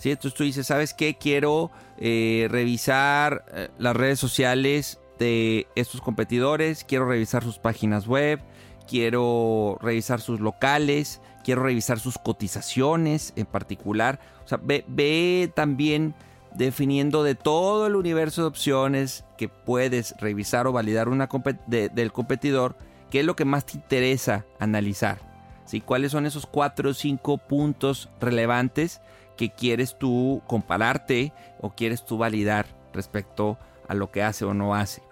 ¿Sí? 0.00 0.10
Entonces 0.10 0.34
tú 0.34 0.44
dices, 0.44 0.66
¿sabes 0.66 0.94
qué? 0.94 1.18
Quiero 1.18 1.70
eh, 1.98 2.48
revisar 2.50 3.44
eh, 3.52 3.68
las 3.78 3.94
redes 3.94 4.18
sociales 4.18 4.98
de 5.18 5.66
estos 5.74 6.00
competidores, 6.00 6.84
quiero 6.84 7.06
revisar 7.06 7.44
sus 7.44 7.58
páginas 7.58 8.06
web, 8.06 8.40
quiero 8.88 9.76
revisar 9.82 10.22
sus 10.22 10.40
locales, 10.40 11.20
quiero 11.44 11.62
revisar 11.64 12.00
sus 12.00 12.16
cotizaciones 12.16 13.34
en 13.36 13.44
particular. 13.44 14.20
O 14.42 14.48
sea, 14.48 14.58
ve, 14.62 15.52
también 15.54 16.14
definiendo 16.54 17.22
de 17.22 17.34
todo 17.34 17.86
el 17.86 17.94
universo 17.94 18.40
de 18.40 18.48
opciones 18.48 19.26
que 19.36 19.50
puedes 19.50 20.14
revisar 20.18 20.66
o 20.66 20.72
validar 20.72 21.10
una 21.10 21.28
del 21.66 22.12
competidor, 22.12 22.78
qué 23.10 23.20
es 23.20 23.26
lo 23.26 23.36
que 23.36 23.44
más 23.44 23.66
te 23.66 23.76
interesa 23.76 24.46
analizar. 24.58 25.30
¿Cuáles 25.78 26.10
son 26.10 26.26
esos 26.26 26.46
cuatro 26.46 26.90
o 26.90 26.94
cinco 26.94 27.38
puntos 27.38 28.08
relevantes 28.20 29.00
que 29.40 29.48
quieres 29.48 29.96
tú 29.96 30.42
compararte 30.46 31.32
o 31.62 31.70
quieres 31.70 32.04
tú 32.04 32.18
validar 32.18 32.66
respecto 32.92 33.58
a 33.88 33.94
lo 33.94 34.10
que 34.10 34.22
hace 34.22 34.44
o 34.44 34.52
no 34.52 34.74
hace? 34.74 35.02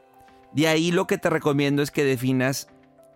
De 0.52 0.68
ahí 0.68 0.90
lo 0.90 1.06
que 1.06 1.16
te 1.16 1.30
recomiendo 1.30 1.82
es 1.82 1.90
que 1.90 2.04
definas 2.04 2.68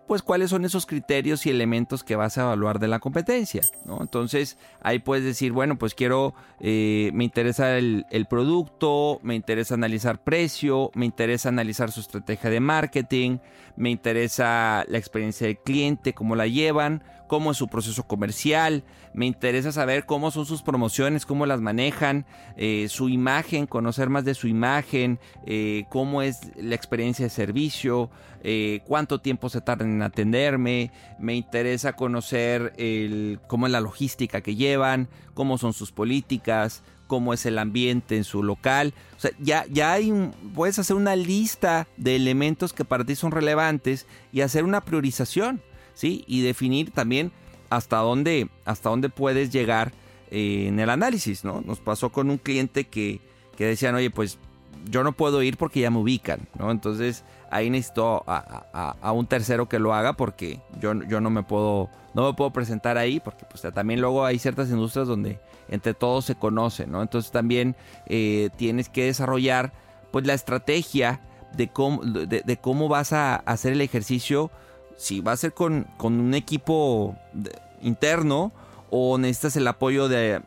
pues 0.07 0.23
cuáles 0.23 0.49
son 0.49 0.65
esos 0.65 0.87
criterios 0.87 1.45
y 1.45 1.51
elementos 1.51 2.03
que 2.03 2.15
vas 2.15 2.39
a 2.39 2.41
evaluar 2.41 2.79
de 2.79 2.87
la 2.87 2.97
competencia, 2.99 3.61
¿no? 3.85 3.99
Entonces 4.01 4.57
ahí 4.81 4.97
puedes 4.97 5.23
decir, 5.23 5.51
bueno, 5.51 5.77
pues 5.77 5.93
quiero, 5.93 6.33
eh, 6.59 7.11
me 7.13 7.23
interesa 7.23 7.77
el, 7.77 8.05
el, 8.09 8.25
producto, 8.25 9.19
me 9.21 9.35
interesa 9.35 9.75
analizar 9.75 10.23
precio, 10.23 10.89
me 10.95 11.05
interesa 11.05 11.49
analizar 11.49 11.91
su 11.91 11.99
estrategia 11.99 12.49
de 12.49 12.59
marketing, 12.59 13.37
me 13.75 13.89
interesa 13.89 14.85
la 14.87 14.97
experiencia 14.97 15.47
del 15.47 15.57
cliente, 15.57 16.13
cómo 16.13 16.35
la 16.35 16.47
llevan, 16.47 17.03
cómo 17.27 17.51
es 17.51 17.57
su 17.57 17.67
proceso 17.67 18.03
comercial, 18.03 18.83
me 19.13 19.25
interesa 19.25 19.71
saber 19.71 20.05
cómo 20.05 20.29
son 20.29 20.45
sus 20.45 20.61
promociones, 20.61 21.25
cómo 21.25 21.45
las 21.45 21.61
manejan, 21.61 22.25
eh, 22.57 22.87
su 22.89 23.09
imagen, 23.09 23.65
conocer 23.65 24.09
más 24.09 24.25
de 24.25 24.35
su 24.35 24.47
imagen, 24.47 25.19
eh, 25.47 25.85
cómo 25.89 26.21
es 26.21 26.51
la 26.55 26.75
experiencia 26.75 27.25
de 27.25 27.29
servicio, 27.29 28.11
eh, 28.43 28.81
cuánto 28.85 29.19
tiempo 29.19 29.49
se 29.49 29.61
tardan 29.61 29.93
en 29.93 30.01
atenderme, 30.01 30.91
me 31.17 31.33
interesa 31.33 31.93
conocer 31.93 32.73
el, 32.77 33.39
cómo 33.47 33.65
es 33.65 33.71
la 33.71 33.81
logística 33.81 34.41
que 34.41 34.55
llevan, 34.55 35.09
cómo 35.33 35.57
son 35.57 35.73
sus 35.73 35.91
políticas, 35.91 36.83
cómo 37.13 37.31
es 37.31 37.45
el 37.45 37.59
ambiente 37.59 38.17
en 38.17 38.23
su 38.23 38.41
local. 38.41 38.95
O 39.15 39.19
sea, 39.19 39.29
ya, 39.39 39.67
ya 39.69 39.93
hay 39.93 40.11
puedes 40.55 40.79
hacer 40.79 40.95
una 40.95 41.15
lista 41.15 41.87
de 41.95 42.15
elementos 42.15 42.73
que 42.73 42.85
para 42.85 43.05
ti 43.05 43.15
son 43.15 43.29
relevantes 43.29 44.07
y 44.31 44.41
hacer 44.41 44.63
una 44.63 44.81
priorización. 44.81 45.61
¿sí? 45.93 46.23
Y 46.25 46.41
definir 46.41 46.89
también 46.89 47.31
hasta 47.69 47.97
dónde, 47.97 48.49
hasta 48.65 48.89
dónde 48.89 49.09
puedes 49.09 49.51
llegar 49.51 49.91
eh, 50.31 50.65
en 50.69 50.79
el 50.79 50.89
análisis, 50.89 51.43
¿no? 51.43 51.61
Nos 51.61 51.79
pasó 51.79 52.11
con 52.11 52.31
un 52.31 52.39
cliente 52.39 52.85
que, 52.85 53.21
que 53.55 53.67
decían, 53.67 53.93
oye, 53.93 54.09
pues 54.09 54.39
yo 54.85 55.03
no 55.03 55.13
puedo 55.13 55.41
ir 55.41 55.57
porque 55.57 55.81
ya 55.81 55.91
me 55.91 55.99
ubican, 55.99 56.47
¿no? 56.57 56.71
Entonces 56.71 57.23
ahí 57.49 57.69
necesito 57.69 58.23
a, 58.27 59.11
un 59.13 59.27
tercero 59.27 59.69
que 59.69 59.79
lo 59.79 59.93
haga 59.93 60.13
porque 60.13 60.59
yo, 60.79 60.93
yo, 61.03 61.21
no 61.21 61.29
me 61.29 61.43
puedo 61.43 61.89
no 62.13 62.25
me 62.25 62.33
puedo 62.33 62.51
presentar 62.51 62.97
ahí 62.97 63.19
porque 63.19 63.45
pues 63.45 63.73
también 63.73 64.01
luego 64.01 64.25
hay 64.25 64.39
ciertas 64.39 64.69
industrias 64.69 65.07
donde 65.07 65.39
entre 65.69 65.93
todos 65.93 66.25
se 66.25 66.35
conocen, 66.35 66.91
¿no? 66.91 67.01
Entonces 67.01 67.31
también 67.31 67.75
eh, 68.07 68.49
tienes 68.57 68.89
que 68.89 69.05
desarrollar 69.05 69.73
pues 70.11 70.25
la 70.25 70.33
estrategia 70.33 71.21
de 71.55 71.67
cómo, 71.67 72.03
de 72.03 72.57
cómo 72.61 72.87
vas 72.87 73.13
a 73.13 73.35
hacer 73.35 73.73
el 73.73 73.81
ejercicio 73.81 74.51
si 74.97 75.21
va 75.21 75.33
a 75.33 75.37
ser 75.37 75.53
con, 75.53 75.87
un 75.99 76.33
equipo 76.33 77.15
interno 77.81 78.51
o 78.89 79.17
necesitas 79.17 79.55
el 79.57 79.67
apoyo 79.67 80.07
de 80.07 80.41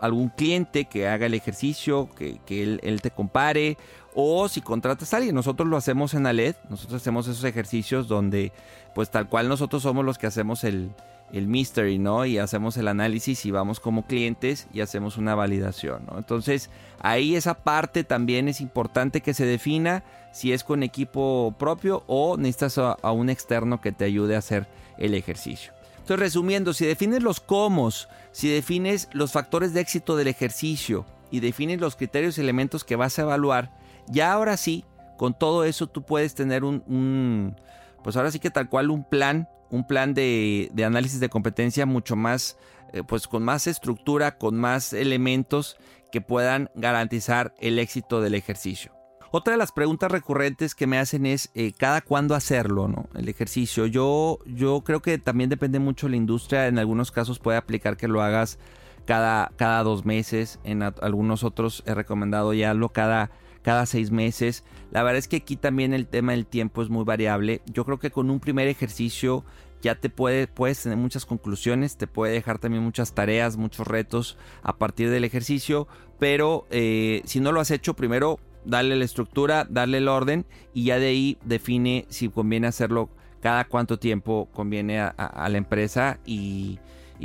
algún 0.00 0.28
cliente 0.28 0.86
que 0.86 1.08
haga 1.08 1.26
el 1.26 1.34
ejercicio, 1.34 2.08
que, 2.16 2.40
él, 2.48 3.00
te 3.02 3.10
compare, 3.10 3.76
o 4.14 4.48
si 4.48 4.60
contratas 4.60 5.12
a 5.12 5.18
alguien, 5.18 5.34
nosotros 5.34 5.68
lo 5.68 5.76
hacemos 5.76 6.14
en 6.14 6.26
Aled, 6.26 6.56
nosotros 6.68 7.00
hacemos 7.00 7.28
esos 7.28 7.44
ejercicios 7.44 8.08
donde 8.08 8.52
pues 8.94 9.10
tal 9.10 9.28
cual 9.28 9.48
nosotros 9.48 9.82
somos 9.82 10.04
los 10.04 10.18
que 10.18 10.26
hacemos 10.26 10.64
el, 10.64 10.90
el 11.32 11.46
mystery, 11.46 11.98
¿no? 11.98 12.24
Y 12.24 12.38
hacemos 12.38 12.76
el 12.76 12.88
análisis 12.88 13.44
y 13.46 13.50
vamos 13.50 13.80
como 13.80 14.06
clientes 14.06 14.66
y 14.72 14.80
hacemos 14.80 15.16
una 15.18 15.34
validación, 15.34 16.06
¿no? 16.10 16.18
Entonces, 16.18 16.70
ahí 17.00 17.36
esa 17.36 17.54
parte 17.54 18.04
también 18.04 18.48
es 18.48 18.60
importante 18.60 19.20
que 19.20 19.34
se 19.34 19.46
defina 19.46 20.02
si 20.32 20.52
es 20.52 20.64
con 20.64 20.82
equipo 20.82 21.54
propio 21.58 22.04
o 22.06 22.36
necesitas 22.36 22.78
a, 22.78 23.12
un 23.12 23.30
externo 23.30 23.80
que 23.80 23.92
te 23.92 24.04
ayude 24.04 24.36
a 24.36 24.38
hacer 24.38 24.66
el 24.98 25.14
ejercicio. 25.14 25.72
Entonces, 26.08 26.24
resumiendo, 26.24 26.72
si 26.72 26.86
defines 26.86 27.22
los 27.22 27.38
cómo, 27.38 27.90
si 28.32 28.48
defines 28.48 29.10
los 29.12 29.32
factores 29.32 29.74
de 29.74 29.82
éxito 29.82 30.16
del 30.16 30.28
ejercicio 30.28 31.04
y 31.30 31.40
defines 31.40 31.82
los 31.82 31.96
criterios 31.96 32.38
y 32.38 32.40
elementos 32.40 32.82
que 32.82 32.96
vas 32.96 33.18
a 33.18 33.22
evaluar, 33.22 33.76
ya 34.06 34.32
ahora 34.32 34.56
sí, 34.56 34.86
con 35.18 35.38
todo 35.38 35.64
eso 35.64 35.86
tú 35.86 36.06
puedes 36.06 36.34
tener 36.34 36.64
un, 36.64 36.82
un 36.86 37.56
pues 38.02 38.16
ahora 38.16 38.30
sí 38.30 38.38
que 38.38 38.48
tal 38.48 38.70
cual 38.70 38.90
un 38.90 39.04
plan 39.04 39.50
un 39.68 39.86
plan 39.86 40.14
de, 40.14 40.70
análisis 40.82 41.20
de 41.20 41.28
competencia 41.28 41.84
mucho 41.84 42.16
más, 42.16 42.56
eh, 42.94 43.02
pues 43.06 43.28
con 43.28 43.42
más 43.42 43.66
estructura, 43.66 44.38
con 44.38 44.56
más 44.56 44.94
elementos 44.94 45.76
que 46.10 46.22
puedan 46.22 46.70
garantizar 46.74 47.54
el 47.60 47.78
éxito 47.78 48.22
del 48.22 48.34
ejercicio. 48.34 48.97
Otra 49.30 49.52
de 49.52 49.58
las 49.58 49.72
preguntas 49.72 50.10
recurrentes 50.10 50.74
que 50.74 50.86
me 50.86 50.98
hacen 50.98 51.26
es 51.26 51.50
eh, 51.54 51.72
cada 51.76 52.00
cuándo 52.00 52.34
hacerlo, 52.34 52.88
¿no? 52.88 53.08
El 53.14 53.28
ejercicio. 53.28 53.86
Yo, 53.86 54.38
yo 54.46 54.82
creo 54.82 55.02
que 55.02 55.18
también 55.18 55.50
depende 55.50 55.78
mucho 55.78 56.06
de 56.06 56.12
la 56.12 56.16
industria. 56.16 56.66
En 56.66 56.78
algunos 56.78 57.10
casos 57.10 57.38
puede 57.38 57.58
aplicar 57.58 57.98
que 57.98 58.08
lo 58.08 58.22
hagas 58.22 58.58
cada, 59.04 59.52
cada 59.56 59.82
dos 59.82 60.06
meses. 60.06 60.58
En 60.64 60.82
algunos 60.82 61.44
otros 61.44 61.82
he 61.86 61.94
recomendado 61.94 62.54
ya 62.54 62.72
lo 62.72 62.88
cada 62.88 63.30
cada 63.62 63.84
seis 63.84 64.10
meses. 64.10 64.64
La 64.90 65.02
verdad 65.02 65.18
es 65.18 65.28
que 65.28 65.36
aquí 65.36 65.56
también 65.56 65.92
el 65.92 66.06
tema 66.06 66.32
del 66.32 66.46
tiempo 66.46 66.80
es 66.80 66.88
muy 66.88 67.04
variable. 67.04 67.60
Yo 67.66 67.84
creo 67.84 67.98
que 67.98 68.10
con 68.10 68.30
un 68.30 68.40
primer 68.40 68.66
ejercicio 68.66 69.44
ya 69.82 69.94
te 69.94 70.08
puede, 70.08 70.46
puedes 70.46 70.82
tener 70.82 70.96
muchas 70.96 71.26
conclusiones, 71.26 71.98
te 71.98 72.06
puede 72.06 72.32
dejar 72.32 72.58
también 72.58 72.82
muchas 72.82 73.12
tareas, 73.12 73.58
muchos 73.58 73.86
retos 73.86 74.38
a 74.62 74.76
partir 74.78 75.10
del 75.10 75.24
ejercicio, 75.24 75.86
pero 76.18 76.66
eh, 76.70 77.20
si 77.26 77.40
no 77.40 77.52
lo 77.52 77.60
has 77.60 77.70
hecho, 77.70 77.94
primero 77.94 78.40
dale 78.68 78.94
la 78.94 79.04
estructura, 79.04 79.66
darle 79.68 79.98
el 79.98 80.08
orden 80.08 80.46
y 80.74 80.84
ya 80.84 80.98
de 80.98 81.08
ahí 81.08 81.38
define 81.44 82.06
si 82.08 82.28
conviene 82.28 82.66
hacerlo 82.68 83.08
cada 83.40 83.64
cuánto 83.64 83.98
tiempo 83.98 84.48
conviene 84.52 85.00
a, 85.00 85.48
la 85.50 85.58
empresa 85.58 86.18
y, 86.26 86.78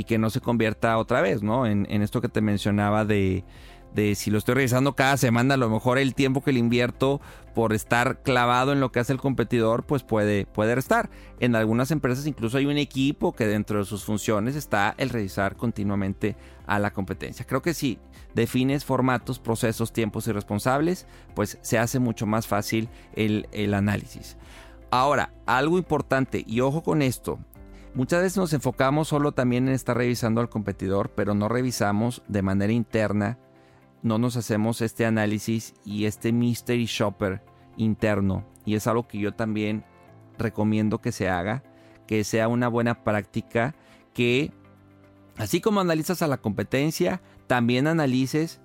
que 0.08 0.18
no 0.18 0.30
se 0.30 0.42
convierta 0.42 0.98
otra 0.98 1.22
vez, 1.22 1.44
¿no? 1.44 1.68
en 1.68 2.02
esto 2.02 2.22
que 2.22 2.30
te 2.30 2.42
mencionaba 2.42 3.06
de 3.06 3.44
de 3.94 4.16
si 4.16 4.32
lo 4.32 4.38
estoy 4.38 4.56
revisando 4.56 4.96
cada 4.96 5.18
semana, 5.18 5.54
a 5.54 5.58
lo 5.58 5.70
mejor 5.70 5.98
el 5.98 6.16
tiempo 6.16 6.44
que 6.44 6.52
le 6.52 6.60
invierto 6.60 7.22
por 7.54 7.74
estar 7.74 8.22
clavado 8.24 8.74
en 8.74 8.80
lo 8.80 8.92
que 8.92 9.00
hace 9.00 9.14
el 9.14 9.20
competidor, 9.20 9.84
pues 9.84 10.04
puede, 10.04 10.46
puede 10.48 10.74
restar. 10.74 11.10
En 11.40 11.56
algunas 11.56 11.92
empresas 11.92 12.26
incluso 12.26 12.58
hay 12.58 12.66
un 12.66 12.78
equipo 12.78 13.34
que 13.34 13.46
dentro 13.46 13.80
de 13.80 13.86
sus 13.86 14.04
funciones 14.04 14.56
está 14.56 14.96
el 14.98 15.10
revisar 15.10 15.56
continuamente 15.56 16.36
a 16.66 16.80
la 16.80 16.92
competencia. 16.92 17.46
Creo 17.46 17.62
que 17.62 17.74
si 17.74 18.00
defines 18.34 18.86
formatos, 18.86 19.40
procesos, 19.40 19.94
tiempos 19.94 20.28
y 20.28 20.32
responsables, 20.32 21.06
pues 21.36 21.58
se 21.62 21.78
hace 21.78 22.00
mucho 22.00 22.26
más 22.26 22.48
fácil 22.48 22.90
el, 23.16 23.48
el 23.52 23.74
análisis. 23.74 24.38
Ahora, 24.92 25.34
algo 25.46 25.78
importante, 25.78 26.44
y 26.46 26.62
ojo 26.62 26.84
con 26.84 27.02
esto, 27.02 27.40
Muchas 27.96 28.24
veces 28.24 28.38
nos 28.38 28.54
enfocamos 28.54 29.10
solo 29.10 29.34
también 29.34 29.68
en 29.68 29.76
estar 29.76 29.96
revisando 29.96 30.42
al 30.42 30.50
competidor, 30.50 31.12
pero 31.12 31.36
no 31.36 31.48
revisamos 31.48 32.24
de 32.28 32.42
manera 32.42 32.74
interna 32.74 33.38
no 34.04 34.18
nos 34.18 34.36
hacemos 34.36 34.82
este 34.82 35.06
análisis 35.06 35.74
y 35.86 36.06
este 36.06 36.32
mystery 36.32 36.86
shopper 36.86 37.42
interno. 37.78 38.46
Y 38.66 38.76
es 38.76 38.86
algo 38.86 39.08
que 39.08 39.18
yo 39.18 39.34
también 39.34 39.86
recomiendo 40.38 41.00
que 41.00 41.12
se 41.12 41.30
haga, 41.30 41.64
que 42.06 42.24
sea 42.26 42.50
una 42.50 42.68
buena 42.68 43.04
práctica, 43.04 43.76
que 44.14 44.52
así 45.38 45.62
como 45.62 45.82
analizas 45.82 46.22
a 46.22 46.28
la 46.28 46.38
competencia, 46.38 47.22
también 47.48 47.88
analices 47.88 48.62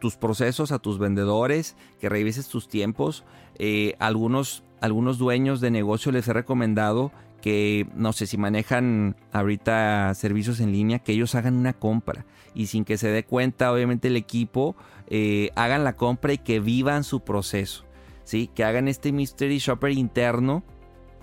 tus 0.00 0.16
procesos 0.16 0.72
a 0.72 0.78
tus 0.78 0.98
vendedores, 0.98 1.76
que 2.00 2.08
revises 2.08 2.48
tus 2.48 2.68
tiempos. 2.68 3.24
Eh, 3.58 3.94
algunos, 3.98 4.64
algunos 4.80 5.18
dueños 5.18 5.60
de 5.60 5.70
negocio 5.70 6.12
les 6.12 6.28
he 6.28 6.32
recomendado 6.32 7.12
que 7.40 7.86
no 7.94 8.12
sé 8.12 8.26
si 8.26 8.36
manejan 8.36 9.16
ahorita 9.32 10.12
servicios 10.14 10.60
en 10.60 10.72
línea, 10.72 10.98
que 10.98 11.12
ellos 11.12 11.34
hagan 11.34 11.56
una 11.56 11.72
compra 11.72 12.26
y 12.54 12.66
sin 12.66 12.84
que 12.84 12.98
se 12.98 13.08
dé 13.08 13.24
cuenta, 13.24 13.72
obviamente 13.72 14.08
el 14.08 14.16
equipo, 14.16 14.76
eh, 15.06 15.50
hagan 15.54 15.84
la 15.84 15.94
compra 15.96 16.32
y 16.32 16.38
que 16.38 16.60
vivan 16.60 17.04
su 17.04 17.20
proceso, 17.20 17.84
¿sí? 18.24 18.50
Que 18.52 18.64
hagan 18.64 18.88
este 18.88 19.12
mystery 19.12 19.58
shopper 19.58 19.92
interno. 19.92 20.64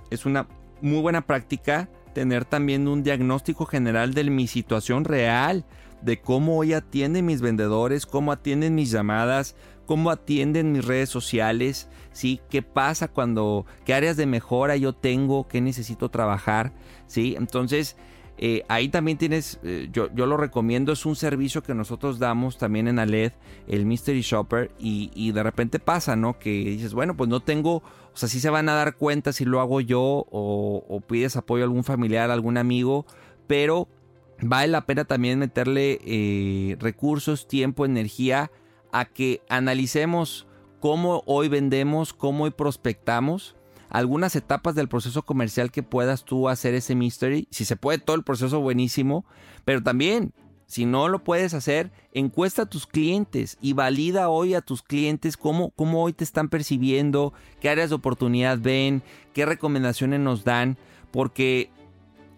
Es 0.09 0.25
una 0.25 0.47
muy 0.81 1.01
buena 1.01 1.25
práctica 1.25 1.89
tener 2.15 2.45
también 2.45 2.87
un 2.87 3.03
diagnóstico 3.03 3.65
general 3.65 4.13
de 4.13 4.23
mi 4.23 4.47
situación 4.47 5.03
real, 5.03 5.65
de 6.01 6.21
cómo 6.21 6.57
hoy 6.57 6.71
atienden 6.71 7.25
mis 7.25 7.41
vendedores, 7.41 8.05
cómo 8.05 8.31
atienden 8.31 8.73
mis 8.73 8.89
llamadas, 8.89 9.55
cómo 9.85 10.09
atienden 10.09 10.71
mis 10.71 10.85
redes 10.85 11.09
sociales, 11.09 11.89
¿sí? 12.13 12.39
¿Qué 12.49 12.61
pasa 12.61 13.09
cuando, 13.09 13.65
qué 13.83 13.93
áreas 13.93 14.15
de 14.15 14.27
mejora 14.27 14.77
yo 14.77 14.93
tengo, 14.93 15.49
qué 15.49 15.59
necesito 15.59 16.07
trabajar, 16.09 16.71
¿sí? 17.05 17.35
Entonces, 17.37 17.97
eh, 18.37 18.63
ahí 18.67 18.89
también 18.89 19.17
tienes, 19.17 19.59
eh, 19.63 19.87
yo, 19.91 20.09
yo, 20.13 20.25
lo 20.25 20.35
recomiendo, 20.35 20.91
es 20.91 21.05
un 21.05 21.15
servicio 21.15 21.63
que 21.63 21.73
nosotros 21.73 22.19
damos 22.19 22.57
también 22.57 22.87
en 22.87 22.99
Aled, 22.99 23.31
el 23.67 23.85
Mystery 23.85 24.21
Shopper, 24.21 24.71
y, 24.77 25.31
de 25.31 25.43
repente 25.43 25.79
pasa, 25.79 26.15
¿no? 26.15 26.37
Que 26.37 26.49
dices, 26.49 26.93
bueno, 26.93 27.15
pues 27.15 27.29
no 27.29 27.39
tengo, 27.39 27.77
o 27.77 27.83
sea, 28.13 28.27
sí 28.27 28.39
se 28.41 28.49
van 28.49 28.67
a 28.67 28.73
dar 28.73 28.95
cuenta 28.95 29.31
si 29.31 29.45
lo 29.45 29.61
hago 29.61 29.79
yo 29.79 30.25
o, 30.29 31.01
pides 31.07 31.37
apoyo 31.37 31.63
a 31.63 31.67
algún 31.67 31.85
familiar, 31.85 32.29
algún 32.29 32.57
amigo, 32.57 33.05
pero 33.47 33.87
vale 34.41 34.67
la 34.67 34.85
pena 34.85 35.05
también 35.05 35.39
meterle 35.39 35.99
eh, 36.03 36.75
recursos, 36.79 37.47
tiempo, 37.47 37.85
energía 37.85 38.51
a 38.91 39.05
que 39.05 39.41
analicemos 39.47 40.45
cómo 40.81 41.23
hoy 41.25 41.47
vendemos, 41.47 42.13
cómo 42.13 42.43
hoy 42.43 42.51
prospectamos, 42.51 43.55
algunas 43.95 44.35
etapas 44.35 44.75
del 44.75 44.89
proceso 44.89 45.23
comercial 45.23 45.71
que 45.71 45.81
puedas 45.81 46.25
tú 46.25 46.49
hacer 46.49 46.73
ese 46.73 46.95
mystery. 46.95 47.47
Si 47.49 47.63
se 47.63 47.77
puede 47.77 47.97
todo 47.97 48.17
el 48.17 48.23
proceso 48.23 48.59
buenísimo, 48.59 49.25
pero 49.63 49.81
también 49.81 50.33
Si 50.67 50.85
no 50.85 51.09
lo 51.09 51.23
puedes 51.23 51.53
hacer, 51.53 51.91
encuesta 52.11 52.63
a 52.63 52.65
tus 52.65 52.87
clientes 52.87 53.57
y 53.61 53.73
valida 53.73 54.29
hoy 54.29 54.55
a 54.55 54.61
tus 54.61 54.81
clientes 54.81 55.37
cómo, 55.37 55.69
cómo 55.75 56.01
hoy 56.03 56.11
te 56.11 56.23
están 56.23 56.49
percibiendo, 56.49 57.33
qué 57.61 57.69
áreas 57.69 57.89
de 57.89 57.95
oportunidad 57.95 58.57
ven, 58.59 59.03
qué 59.33 59.45
recomendaciones 59.45 60.19
nos 60.21 60.43
dan, 60.43 60.79
porque 61.11 61.69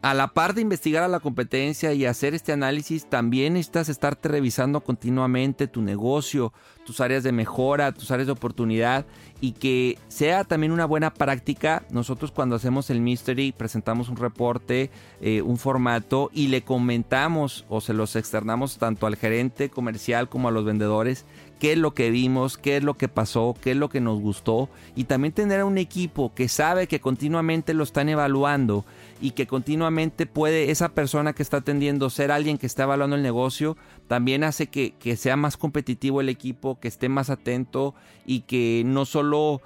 a 0.02 0.14
la 0.14 0.28
par 0.28 0.54
de 0.54 0.62
investigar 0.62 1.04
a 1.04 1.08
la 1.08 1.20
competencia 1.20 1.94
y 1.94 2.06
hacer 2.06 2.36
este 2.36 2.52
análisis, 2.52 3.10
también 3.10 3.54
necesitas 3.54 3.90
estarte 3.90 4.30
revisando 4.30 4.82
continuamente 4.82 5.68
tu 5.68 5.82
negocio, 5.82 6.54
tus 6.86 7.02
áreas 7.02 7.24
de 7.24 7.32
mejora, 7.32 7.92
tus 7.92 8.12
áreas 8.12 8.28
de 8.28 8.34
oportunidad 8.34 9.06
y 9.42 9.54
que 9.54 9.98
sea 10.08 10.44
también 10.44 10.72
una 10.72 10.86
buena 10.86 11.14
práctica. 11.14 11.84
Nosotros 11.90 12.32
cuando 12.32 12.56
hacemos 12.56 12.90
el 12.90 13.02
mystery 13.02 13.52
presentamos 13.52 14.08
un 14.10 14.18
reporte, 14.18 14.92
eh, 15.20 15.42
un 15.42 15.58
formato 15.58 16.30
y 16.34 16.48
le 16.48 16.62
comentamos 16.62 17.66
o 17.68 17.82
se 17.82 17.94
los 17.94 18.16
externamos 18.16 18.78
tanto 18.78 19.08
al 19.08 19.16
gerente 19.16 19.70
comercial 19.70 20.30
como 20.30 20.48
a 20.48 20.52
los 20.52 20.64
vendedores 20.64 21.26
qué 21.60 21.74
es 21.74 21.78
lo 21.78 21.94
que 21.94 22.12
vimos, 22.12 22.58
qué 22.58 22.78
es 22.78 22.84
lo 22.84 22.96
que 22.96 23.08
pasó, 23.08 23.56
qué 23.62 23.72
es 23.72 23.78
lo 23.78 23.90
que 23.90 24.02
nos 24.02 24.20
gustó 24.20 24.70
y 24.96 25.06
también 25.06 25.34
tener 25.34 25.64
un 25.64 25.78
equipo 25.78 26.34
que 26.34 26.48
sabe 26.48 26.88
que 26.88 27.00
continuamente 27.00 27.74
lo 27.74 27.84
están 27.84 28.10
evaluando 28.10 28.86
y 29.22 29.32
que 29.32 29.48
continuamente 29.48 30.26
puede 30.26 30.72
esa 30.72 30.90
persona 30.90 31.34
que 31.34 31.44
está 31.44 31.58
atendiendo 31.58 32.10
ser 32.10 32.32
alguien 32.32 32.58
que 32.58 32.66
está 32.68 32.84
evaluando 32.84 33.16
el 33.16 33.24
negocio, 33.24 33.78
también 34.08 34.44
hace 34.44 34.68
que, 34.68 34.92
que 34.92 35.18
sea 35.18 35.36
más 35.36 35.58
competitivo 35.58 36.22
el 36.22 36.30
equipo, 36.30 36.80
que 36.80 36.88
esté 36.88 37.10
más 37.10 37.30
atento 37.30 37.96
y 38.26 38.42
que 38.42 38.84
no 38.86 39.06
solo 39.06 39.62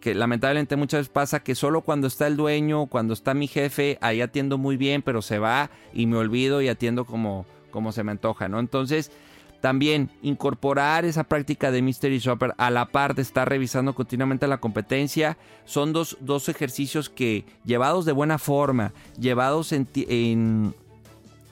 que 0.00 0.14
lamentablemente 0.14 0.76
muchas 0.76 1.00
veces 1.00 1.12
pasa 1.12 1.40
que 1.40 1.54
solo 1.54 1.82
cuando 1.82 2.08
está 2.08 2.26
el 2.26 2.36
dueño, 2.36 2.86
cuando 2.86 3.14
está 3.14 3.34
mi 3.34 3.46
jefe, 3.46 3.98
ahí 4.00 4.20
atiendo 4.20 4.58
muy 4.58 4.76
bien, 4.76 5.02
pero 5.02 5.22
se 5.22 5.38
va 5.38 5.70
y 5.92 6.06
me 6.06 6.16
olvido 6.16 6.60
y 6.60 6.68
atiendo 6.68 7.04
como, 7.04 7.46
como 7.70 7.92
se 7.92 8.02
me 8.02 8.12
antoja, 8.12 8.48
¿no? 8.48 8.58
Entonces, 8.58 9.12
también 9.60 10.10
incorporar 10.22 11.04
esa 11.04 11.24
práctica 11.24 11.70
de 11.70 11.82
Mystery 11.82 12.18
Shopper 12.18 12.54
a 12.58 12.70
la 12.70 12.86
par 12.86 13.14
de 13.14 13.22
estar 13.22 13.48
revisando 13.48 13.94
continuamente 13.94 14.46
la 14.46 14.58
competencia 14.58 15.38
son 15.64 15.92
dos, 15.92 16.16
ejercicios 16.48 17.10
que 17.10 17.44
llevados 17.64 18.04
de 18.04 18.12
buena 18.12 18.38
forma, 18.38 18.92
llevados 19.18 19.72
en, 19.72 19.88
en 19.94 20.74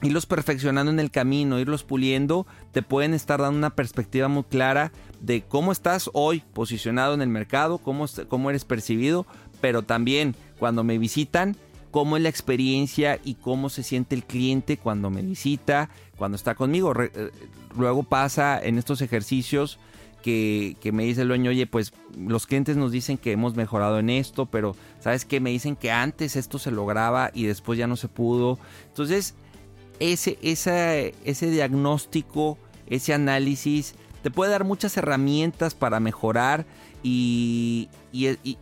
irlos 0.01 0.25
perfeccionando 0.25 0.91
en 0.91 0.99
el 0.99 1.11
camino, 1.11 1.59
irlos 1.59 1.83
puliendo, 1.83 2.45
te 2.71 2.81
pueden 2.81 3.13
estar 3.13 3.41
dando 3.41 3.57
una 3.57 3.75
perspectiva 3.75 4.27
muy 4.27 4.43
clara 4.43 4.91
de 5.21 5.41
cómo 5.41 5.71
estás 5.71 6.09
hoy 6.13 6.43
posicionado 6.53 7.13
en 7.13 7.21
el 7.21 7.29
mercado, 7.29 7.77
cómo, 7.77 8.05
cómo 8.27 8.49
eres 8.49 8.65
percibido, 8.65 9.25
pero 9.61 9.81
también 9.81 10.35
cuando 10.59 10.83
me 10.83 10.97
visitan, 10.97 11.55
cómo 11.95 12.17
es 12.17 12.23
la 12.23 12.27
experiencia 12.27 13.21
y 13.23 13.35
cómo 13.35 13.69
se 13.69 13.81
siente 13.81 14.15
el 14.15 14.25
cliente 14.25 14.75
cuando 14.75 15.09
me 15.09 15.21
visita, 15.21 15.89
cuando 16.17 16.35
está 16.35 16.53
conmigo. 16.53 16.93
Eh, 17.01 17.31
luego 17.77 18.03
pasa 18.03 18.59
en 18.61 18.77
estos 18.77 18.99
ejercicios 19.01 19.79
que, 20.21 20.75
me 20.91 21.05
dice 21.05 21.21
el 21.21 21.29
dueño, 21.29 21.51
oye, 21.51 21.67
pues 21.67 21.93
los 22.17 22.47
clientes 22.47 22.75
nos 22.75 22.91
dicen 22.91 23.17
que 23.17 23.31
hemos 23.31 23.55
mejorado 23.55 23.97
en 23.97 24.09
esto, 24.09 24.45
pero 24.45 24.75
¿sabes 24.99 25.23
qué? 25.23 25.39
Me 25.39 25.51
dicen 25.51 25.77
que 25.77 25.89
antes 25.89 26.35
esto 26.35 26.59
se 26.59 26.69
lograba 26.69 27.31
y 27.33 27.45
después 27.45 27.79
ya 27.79 27.87
no 27.87 27.95
se 27.95 28.09
pudo. 28.09 28.59
Entonces, 28.87 29.33
ese, 30.01 30.37
ese 30.41 31.49
diagnóstico, 31.49 32.57
ese 32.87 33.13
análisis, 33.13 33.95
te 34.21 34.31
puede 34.31 34.51
dar 34.51 34.65
muchas 34.65 34.97
herramientas 34.97 35.73
para 35.75 36.01
mejorar 36.01 36.65
y 37.03 37.87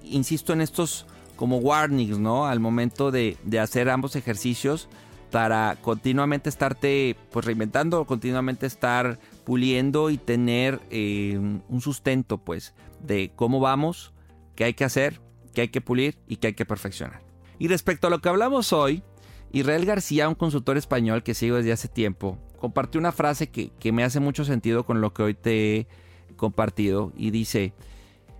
insisto 0.03 0.53
en 0.53 0.61
estos 0.61 1.07
como 1.35 1.57
warnings, 1.57 2.19
¿no? 2.19 2.45
Al 2.45 2.59
momento 2.59 3.11
de, 3.11 3.37
hacer 3.61 3.89
ambos 3.89 4.15
ejercicios 4.15 4.87
para 5.31 5.77
continuamente 5.81 6.49
estarte 6.49 7.15
pues 7.31 7.45
reinventando, 7.45 8.05
continuamente 8.05 8.67
estar 8.67 9.19
puliendo 9.43 10.11
y 10.11 10.17
tener 10.17 10.79
eh, 10.91 11.37
un 11.37 11.81
sustento 11.81 12.37
pues 12.37 12.75
de 13.01 13.31
cómo 13.35 13.59
vamos, 13.59 14.13
qué 14.55 14.65
hay 14.65 14.73
que 14.75 14.83
hacer, 14.83 15.21
qué 15.53 15.61
hay 15.61 15.67
que 15.69 15.81
pulir 15.81 16.17
y 16.27 16.35
qué 16.35 16.47
hay 16.47 16.53
que 16.53 16.65
perfeccionar. 16.65 17.21
Y 17.57 17.67
respecto 17.67 18.07
a 18.07 18.09
lo 18.09 18.19
que 18.19 18.29
hablamos 18.29 18.73
hoy, 18.73 19.03
Israel 19.51 19.85
García, 19.85 20.29
un 20.29 20.35
consultor 20.35 20.77
español 20.77 21.23
que 21.23 21.33
sigo 21.33 21.57
desde 21.57 21.71
hace 21.71 21.87
tiempo, 21.87 22.37
compartió 22.59 22.99
una 22.99 23.11
frase 23.11 23.49
que, 23.49 23.71
que 23.79 23.91
me 23.91 24.03
hace 24.03 24.19
mucho 24.19 24.45
sentido 24.45 24.85
con 24.85 25.01
lo 25.01 25.13
que 25.13 25.23
hoy 25.23 25.33
te 25.33 25.77
he 25.77 25.87
compartido 26.35 27.11
y 27.15 27.31
dice, 27.31 27.73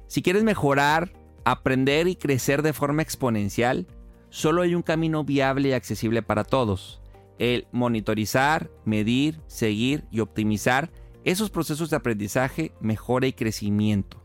si 0.08 0.22
quieres 0.22 0.44
mejorar 0.44 1.12
aprender 1.46 2.08
y 2.08 2.16
crecer 2.16 2.62
de 2.62 2.74
forma 2.74 3.02
exponencial, 3.02 3.88
solo 4.30 4.62
hay 4.62 4.76
un 4.76 4.82
camino 4.82 5.24
viable 5.24 5.70
y 5.70 5.74
accesible 5.74 6.22
para 6.22 6.44
todos. 6.44 7.02
El 7.40 7.68
monitorizar, 7.72 8.70
medir, 8.86 9.42
seguir 9.48 10.06
y 10.12 10.20
optimizar 10.20 10.92
esos 11.24 11.50
procesos 11.50 11.90
de 11.90 11.98
aprendizaje, 11.98 12.72
mejora 12.80 13.28
y 13.28 13.34
crecimiento. 13.34 14.22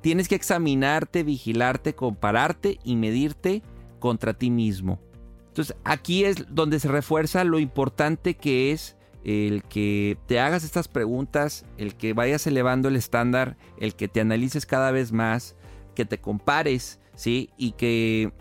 Tienes 0.00 0.28
que 0.28 0.34
examinarte, 0.34 1.22
vigilarte, 1.22 1.94
compararte 1.94 2.78
y 2.84 2.96
medirte 2.96 3.62
contra 3.98 4.34
ti 4.34 4.50
mismo. 4.50 5.00
Entonces 5.48 5.76
aquí 5.84 6.24
es 6.24 6.46
donde 6.48 6.78
se 6.78 6.88
refuerza 6.88 7.42
lo 7.44 7.58
importante 7.58 8.34
que 8.34 8.70
es 8.72 8.96
el 9.24 9.64
que 9.64 10.16
te 10.26 10.38
hagas 10.40 10.64
estas 10.64 10.88
preguntas, 10.88 11.66
el 11.76 11.96
que 11.96 12.12
vayas 12.12 12.46
elevando 12.46 12.88
el 12.88 12.96
estándar, 12.96 13.56
el 13.78 13.94
que 13.94 14.08
te 14.08 14.20
analices 14.20 14.66
cada 14.66 14.90
vez 14.92 15.12
más, 15.12 15.56
que 15.98 16.04
te 16.04 16.20
compares, 16.20 17.00
¿sí? 17.16 17.50
Y 17.56 17.72
que 17.72 18.32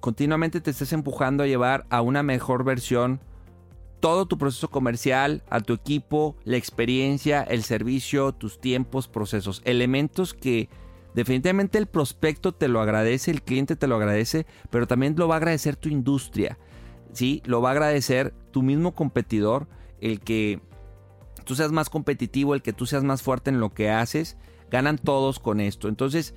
continuamente 0.00 0.60
te 0.60 0.72
estés 0.72 0.92
empujando 0.92 1.44
a 1.44 1.46
llevar 1.46 1.86
a 1.88 2.00
una 2.00 2.24
mejor 2.24 2.64
versión 2.64 3.20
todo 4.00 4.26
tu 4.26 4.38
proceso 4.38 4.70
comercial, 4.70 5.44
a 5.48 5.60
tu 5.60 5.72
equipo, 5.72 6.34
la 6.42 6.56
experiencia, 6.56 7.44
el 7.44 7.62
servicio, 7.62 8.32
tus 8.32 8.60
tiempos, 8.60 9.06
procesos, 9.06 9.62
elementos 9.64 10.34
que 10.34 10.68
definitivamente 11.14 11.78
el 11.78 11.86
prospecto 11.86 12.50
te 12.50 12.66
lo 12.66 12.80
agradece, 12.80 13.30
el 13.30 13.42
cliente 13.42 13.76
te 13.76 13.86
lo 13.86 13.94
agradece, 13.94 14.46
pero 14.68 14.88
también 14.88 15.14
lo 15.16 15.28
va 15.28 15.36
a 15.36 15.38
agradecer 15.38 15.76
tu 15.76 15.88
industria, 15.88 16.58
¿sí? 17.12 17.40
Lo 17.44 17.62
va 17.62 17.68
a 17.68 17.72
agradecer 17.72 18.34
tu 18.50 18.62
mismo 18.62 18.96
competidor, 18.96 19.68
el 20.00 20.18
que 20.18 20.60
tú 21.44 21.54
seas 21.54 21.70
más 21.70 21.88
competitivo, 21.88 22.56
el 22.56 22.62
que 22.62 22.72
tú 22.72 22.84
seas 22.84 23.04
más 23.04 23.22
fuerte 23.22 23.50
en 23.50 23.60
lo 23.60 23.72
que 23.72 23.90
haces, 23.90 24.36
ganan 24.72 24.98
todos 24.98 25.38
con 25.38 25.60
esto. 25.60 25.86
Entonces, 25.86 26.34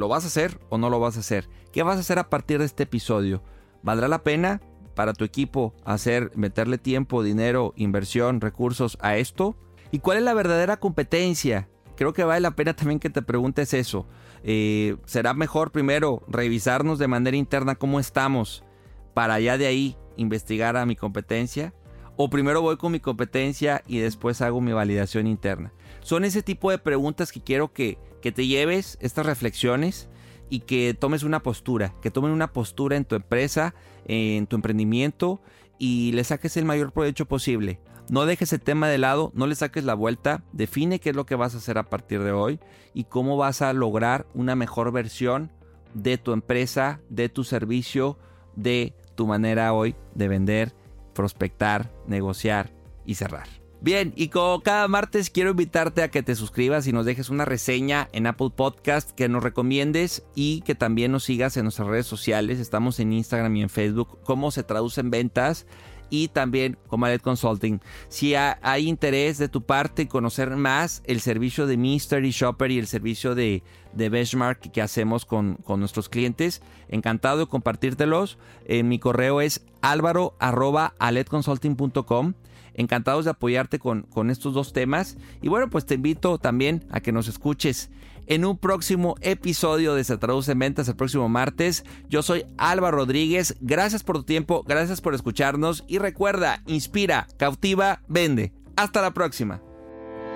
¿Lo 0.00 0.08
vas 0.08 0.24
a 0.24 0.28
hacer 0.28 0.58
o 0.70 0.78
no 0.78 0.88
lo 0.88 0.98
vas 0.98 1.18
a 1.18 1.20
hacer? 1.20 1.50
¿Qué 1.72 1.82
vas 1.82 1.98
a 1.98 2.00
hacer 2.00 2.18
a 2.18 2.30
partir 2.30 2.58
de 2.58 2.64
este 2.64 2.84
episodio? 2.84 3.42
¿Valdrá 3.82 4.08
la 4.08 4.22
pena 4.22 4.62
para 4.94 5.12
tu 5.12 5.24
equipo 5.24 5.74
hacer, 5.84 6.32
meterle 6.34 6.78
tiempo, 6.78 7.22
dinero, 7.22 7.74
inversión, 7.76 8.40
recursos 8.40 8.96
a 9.02 9.18
esto? 9.18 9.58
¿Y 9.90 9.98
cuál 9.98 10.16
es 10.16 10.24
la 10.24 10.32
verdadera 10.32 10.78
competencia? 10.78 11.68
Creo 11.96 12.14
que 12.14 12.24
vale 12.24 12.40
la 12.40 12.52
pena 12.52 12.74
también 12.74 12.98
que 12.98 13.10
te 13.10 13.20
preguntes 13.20 13.74
eso. 13.74 14.06
Eh, 14.42 14.96
¿Será 15.04 15.34
mejor 15.34 15.70
primero 15.70 16.22
revisarnos 16.28 16.98
de 16.98 17.06
manera 17.06 17.36
interna 17.36 17.74
cómo 17.74 18.00
estamos 18.00 18.64
para 19.12 19.38
ya 19.38 19.58
de 19.58 19.66
ahí 19.66 19.98
investigar 20.16 20.78
a 20.78 20.86
mi 20.86 20.96
competencia? 20.96 21.74
¿O 22.16 22.30
primero 22.30 22.62
voy 22.62 22.78
con 22.78 22.92
mi 22.92 23.00
competencia 23.00 23.82
y 23.86 23.98
después 23.98 24.40
hago 24.40 24.62
mi 24.62 24.72
validación 24.72 25.26
interna? 25.26 25.74
Son 26.00 26.24
ese 26.24 26.42
tipo 26.42 26.70
de 26.70 26.78
preguntas 26.78 27.32
que 27.32 27.42
quiero 27.42 27.74
que, 27.74 27.98
que 28.20 28.32
te 28.32 28.46
lleves 28.46 28.98
estas 29.00 29.26
reflexiones 29.26 30.08
y 30.48 30.60
que 30.60 30.94
tomes 30.94 31.22
una 31.22 31.42
postura, 31.42 31.94
que 32.02 32.10
tomen 32.10 32.32
una 32.32 32.52
postura 32.52 32.96
en 32.96 33.04
tu 33.04 33.14
empresa, 33.14 33.74
en 34.06 34.46
tu 34.46 34.56
emprendimiento 34.56 35.40
y 35.78 36.12
le 36.12 36.24
saques 36.24 36.56
el 36.56 36.64
mayor 36.64 36.92
provecho 36.92 37.26
posible. 37.26 37.80
No 38.10 38.26
dejes 38.26 38.52
el 38.52 38.60
tema 38.60 38.88
de 38.88 38.98
lado, 38.98 39.30
no 39.34 39.46
le 39.46 39.54
saques 39.54 39.84
la 39.84 39.94
vuelta, 39.94 40.42
define 40.52 40.98
qué 40.98 41.10
es 41.10 41.16
lo 41.16 41.26
que 41.26 41.36
vas 41.36 41.54
a 41.54 41.58
hacer 41.58 41.78
a 41.78 41.88
partir 41.88 42.22
de 42.22 42.32
hoy 42.32 42.58
y 42.92 43.04
cómo 43.04 43.36
vas 43.36 43.62
a 43.62 43.72
lograr 43.72 44.26
una 44.34 44.56
mejor 44.56 44.90
versión 44.90 45.52
de 45.94 46.18
tu 46.18 46.32
empresa, 46.32 47.00
de 47.08 47.28
tu 47.28 47.44
servicio, 47.44 48.18
de 48.56 48.94
tu 49.14 49.28
manera 49.28 49.72
hoy 49.72 49.94
de 50.14 50.26
vender, 50.26 50.74
prospectar, 51.14 51.92
negociar 52.08 52.72
y 53.06 53.14
cerrar. 53.14 53.59
Bien, 53.82 54.12
y 54.14 54.28
como 54.28 54.60
cada 54.60 54.86
martes 54.88 55.30
quiero 55.30 55.52
invitarte 55.52 56.02
a 56.02 56.10
que 56.10 56.22
te 56.22 56.34
suscribas 56.34 56.86
y 56.86 56.92
nos 56.92 57.06
dejes 57.06 57.30
una 57.30 57.46
reseña 57.46 58.10
en 58.12 58.26
Apple 58.26 58.50
Podcast, 58.54 59.12
que 59.12 59.30
nos 59.30 59.42
recomiendes 59.42 60.22
y 60.34 60.60
que 60.62 60.74
también 60.74 61.12
nos 61.12 61.24
sigas 61.24 61.56
en 61.56 61.62
nuestras 61.64 61.88
redes 61.88 62.06
sociales. 62.06 62.58
Estamos 62.58 63.00
en 63.00 63.14
Instagram 63.14 63.56
y 63.56 63.62
en 63.62 63.70
Facebook, 63.70 64.18
cómo 64.22 64.50
se 64.50 64.64
traducen 64.64 65.10
ventas 65.10 65.66
y 66.10 66.28
también 66.28 66.76
como 66.88 67.06
Alet 67.06 67.22
Consulting. 67.22 67.80
Si 68.08 68.34
hay 68.34 68.86
interés 68.86 69.38
de 69.38 69.48
tu 69.48 69.62
parte 69.62 70.02
en 70.02 70.08
conocer 70.08 70.54
más 70.56 71.02
el 71.06 71.22
servicio 71.22 71.66
de 71.66 71.78
Mystery 71.78 72.32
Shopper 72.32 72.70
y 72.70 72.78
el 72.78 72.86
servicio 72.86 73.34
de, 73.34 73.62
Benchmark 73.94 74.72
que 74.72 74.82
hacemos 74.82 75.24
con, 75.24 75.54
con, 75.54 75.80
nuestros 75.80 76.10
clientes, 76.10 76.60
encantado 76.88 77.38
de 77.38 77.46
compartírtelos. 77.46 78.36
En 78.66 78.88
mi 78.88 78.98
correo 78.98 79.40
es 79.40 79.64
álvaro.aletconsulting.com 79.80 82.34
encantados 82.74 83.24
de 83.24 83.32
apoyarte 83.32 83.78
con, 83.78 84.02
con 84.02 84.30
estos 84.30 84.54
dos 84.54 84.72
temas. 84.72 85.16
Y 85.42 85.48
bueno, 85.48 85.70
pues 85.70 85.86
te 85.86 85.94
invito 85.94 86.38
también 86.38 86.84
a 86.90 87.00
que 87.00 87.12
nos 87.12 87.28
escuches 87.28 87.90
en 88.26 88.44
un 88.44 88.56
próximo 88.56 89.16
episodio 89.22 89.94
de 89.94 90.04
Se 90.04 90.16
Traduce 90.16 90.52
en 90.52 90.58
Ventas 90.60 90.88
el 90.88 90.96
próximo 90.96 91.28
martes. 91.28 91.84
Yo 92.08 92.22
soy 92.22 92.44
Álvaro 92.58 92.98
Rodríguez. 92.98 93.56
Gracias 93.60 94.04
por 94.04 94.18
tu 94.18 94.22
tiempo, 94.22 94.64
gracias 94.66 95.00
por 95.00 95.14
escucharnos 95.14 95.84
y 95.88 95.98
recuerda, 95.98 96.62
inspira, 96.66 97.26
cautiva, 97.36 98.02
vende. 98.08 98.52
Hasta 98.76 99.02
la 99.02 99.12
próxima. 99.12 99.60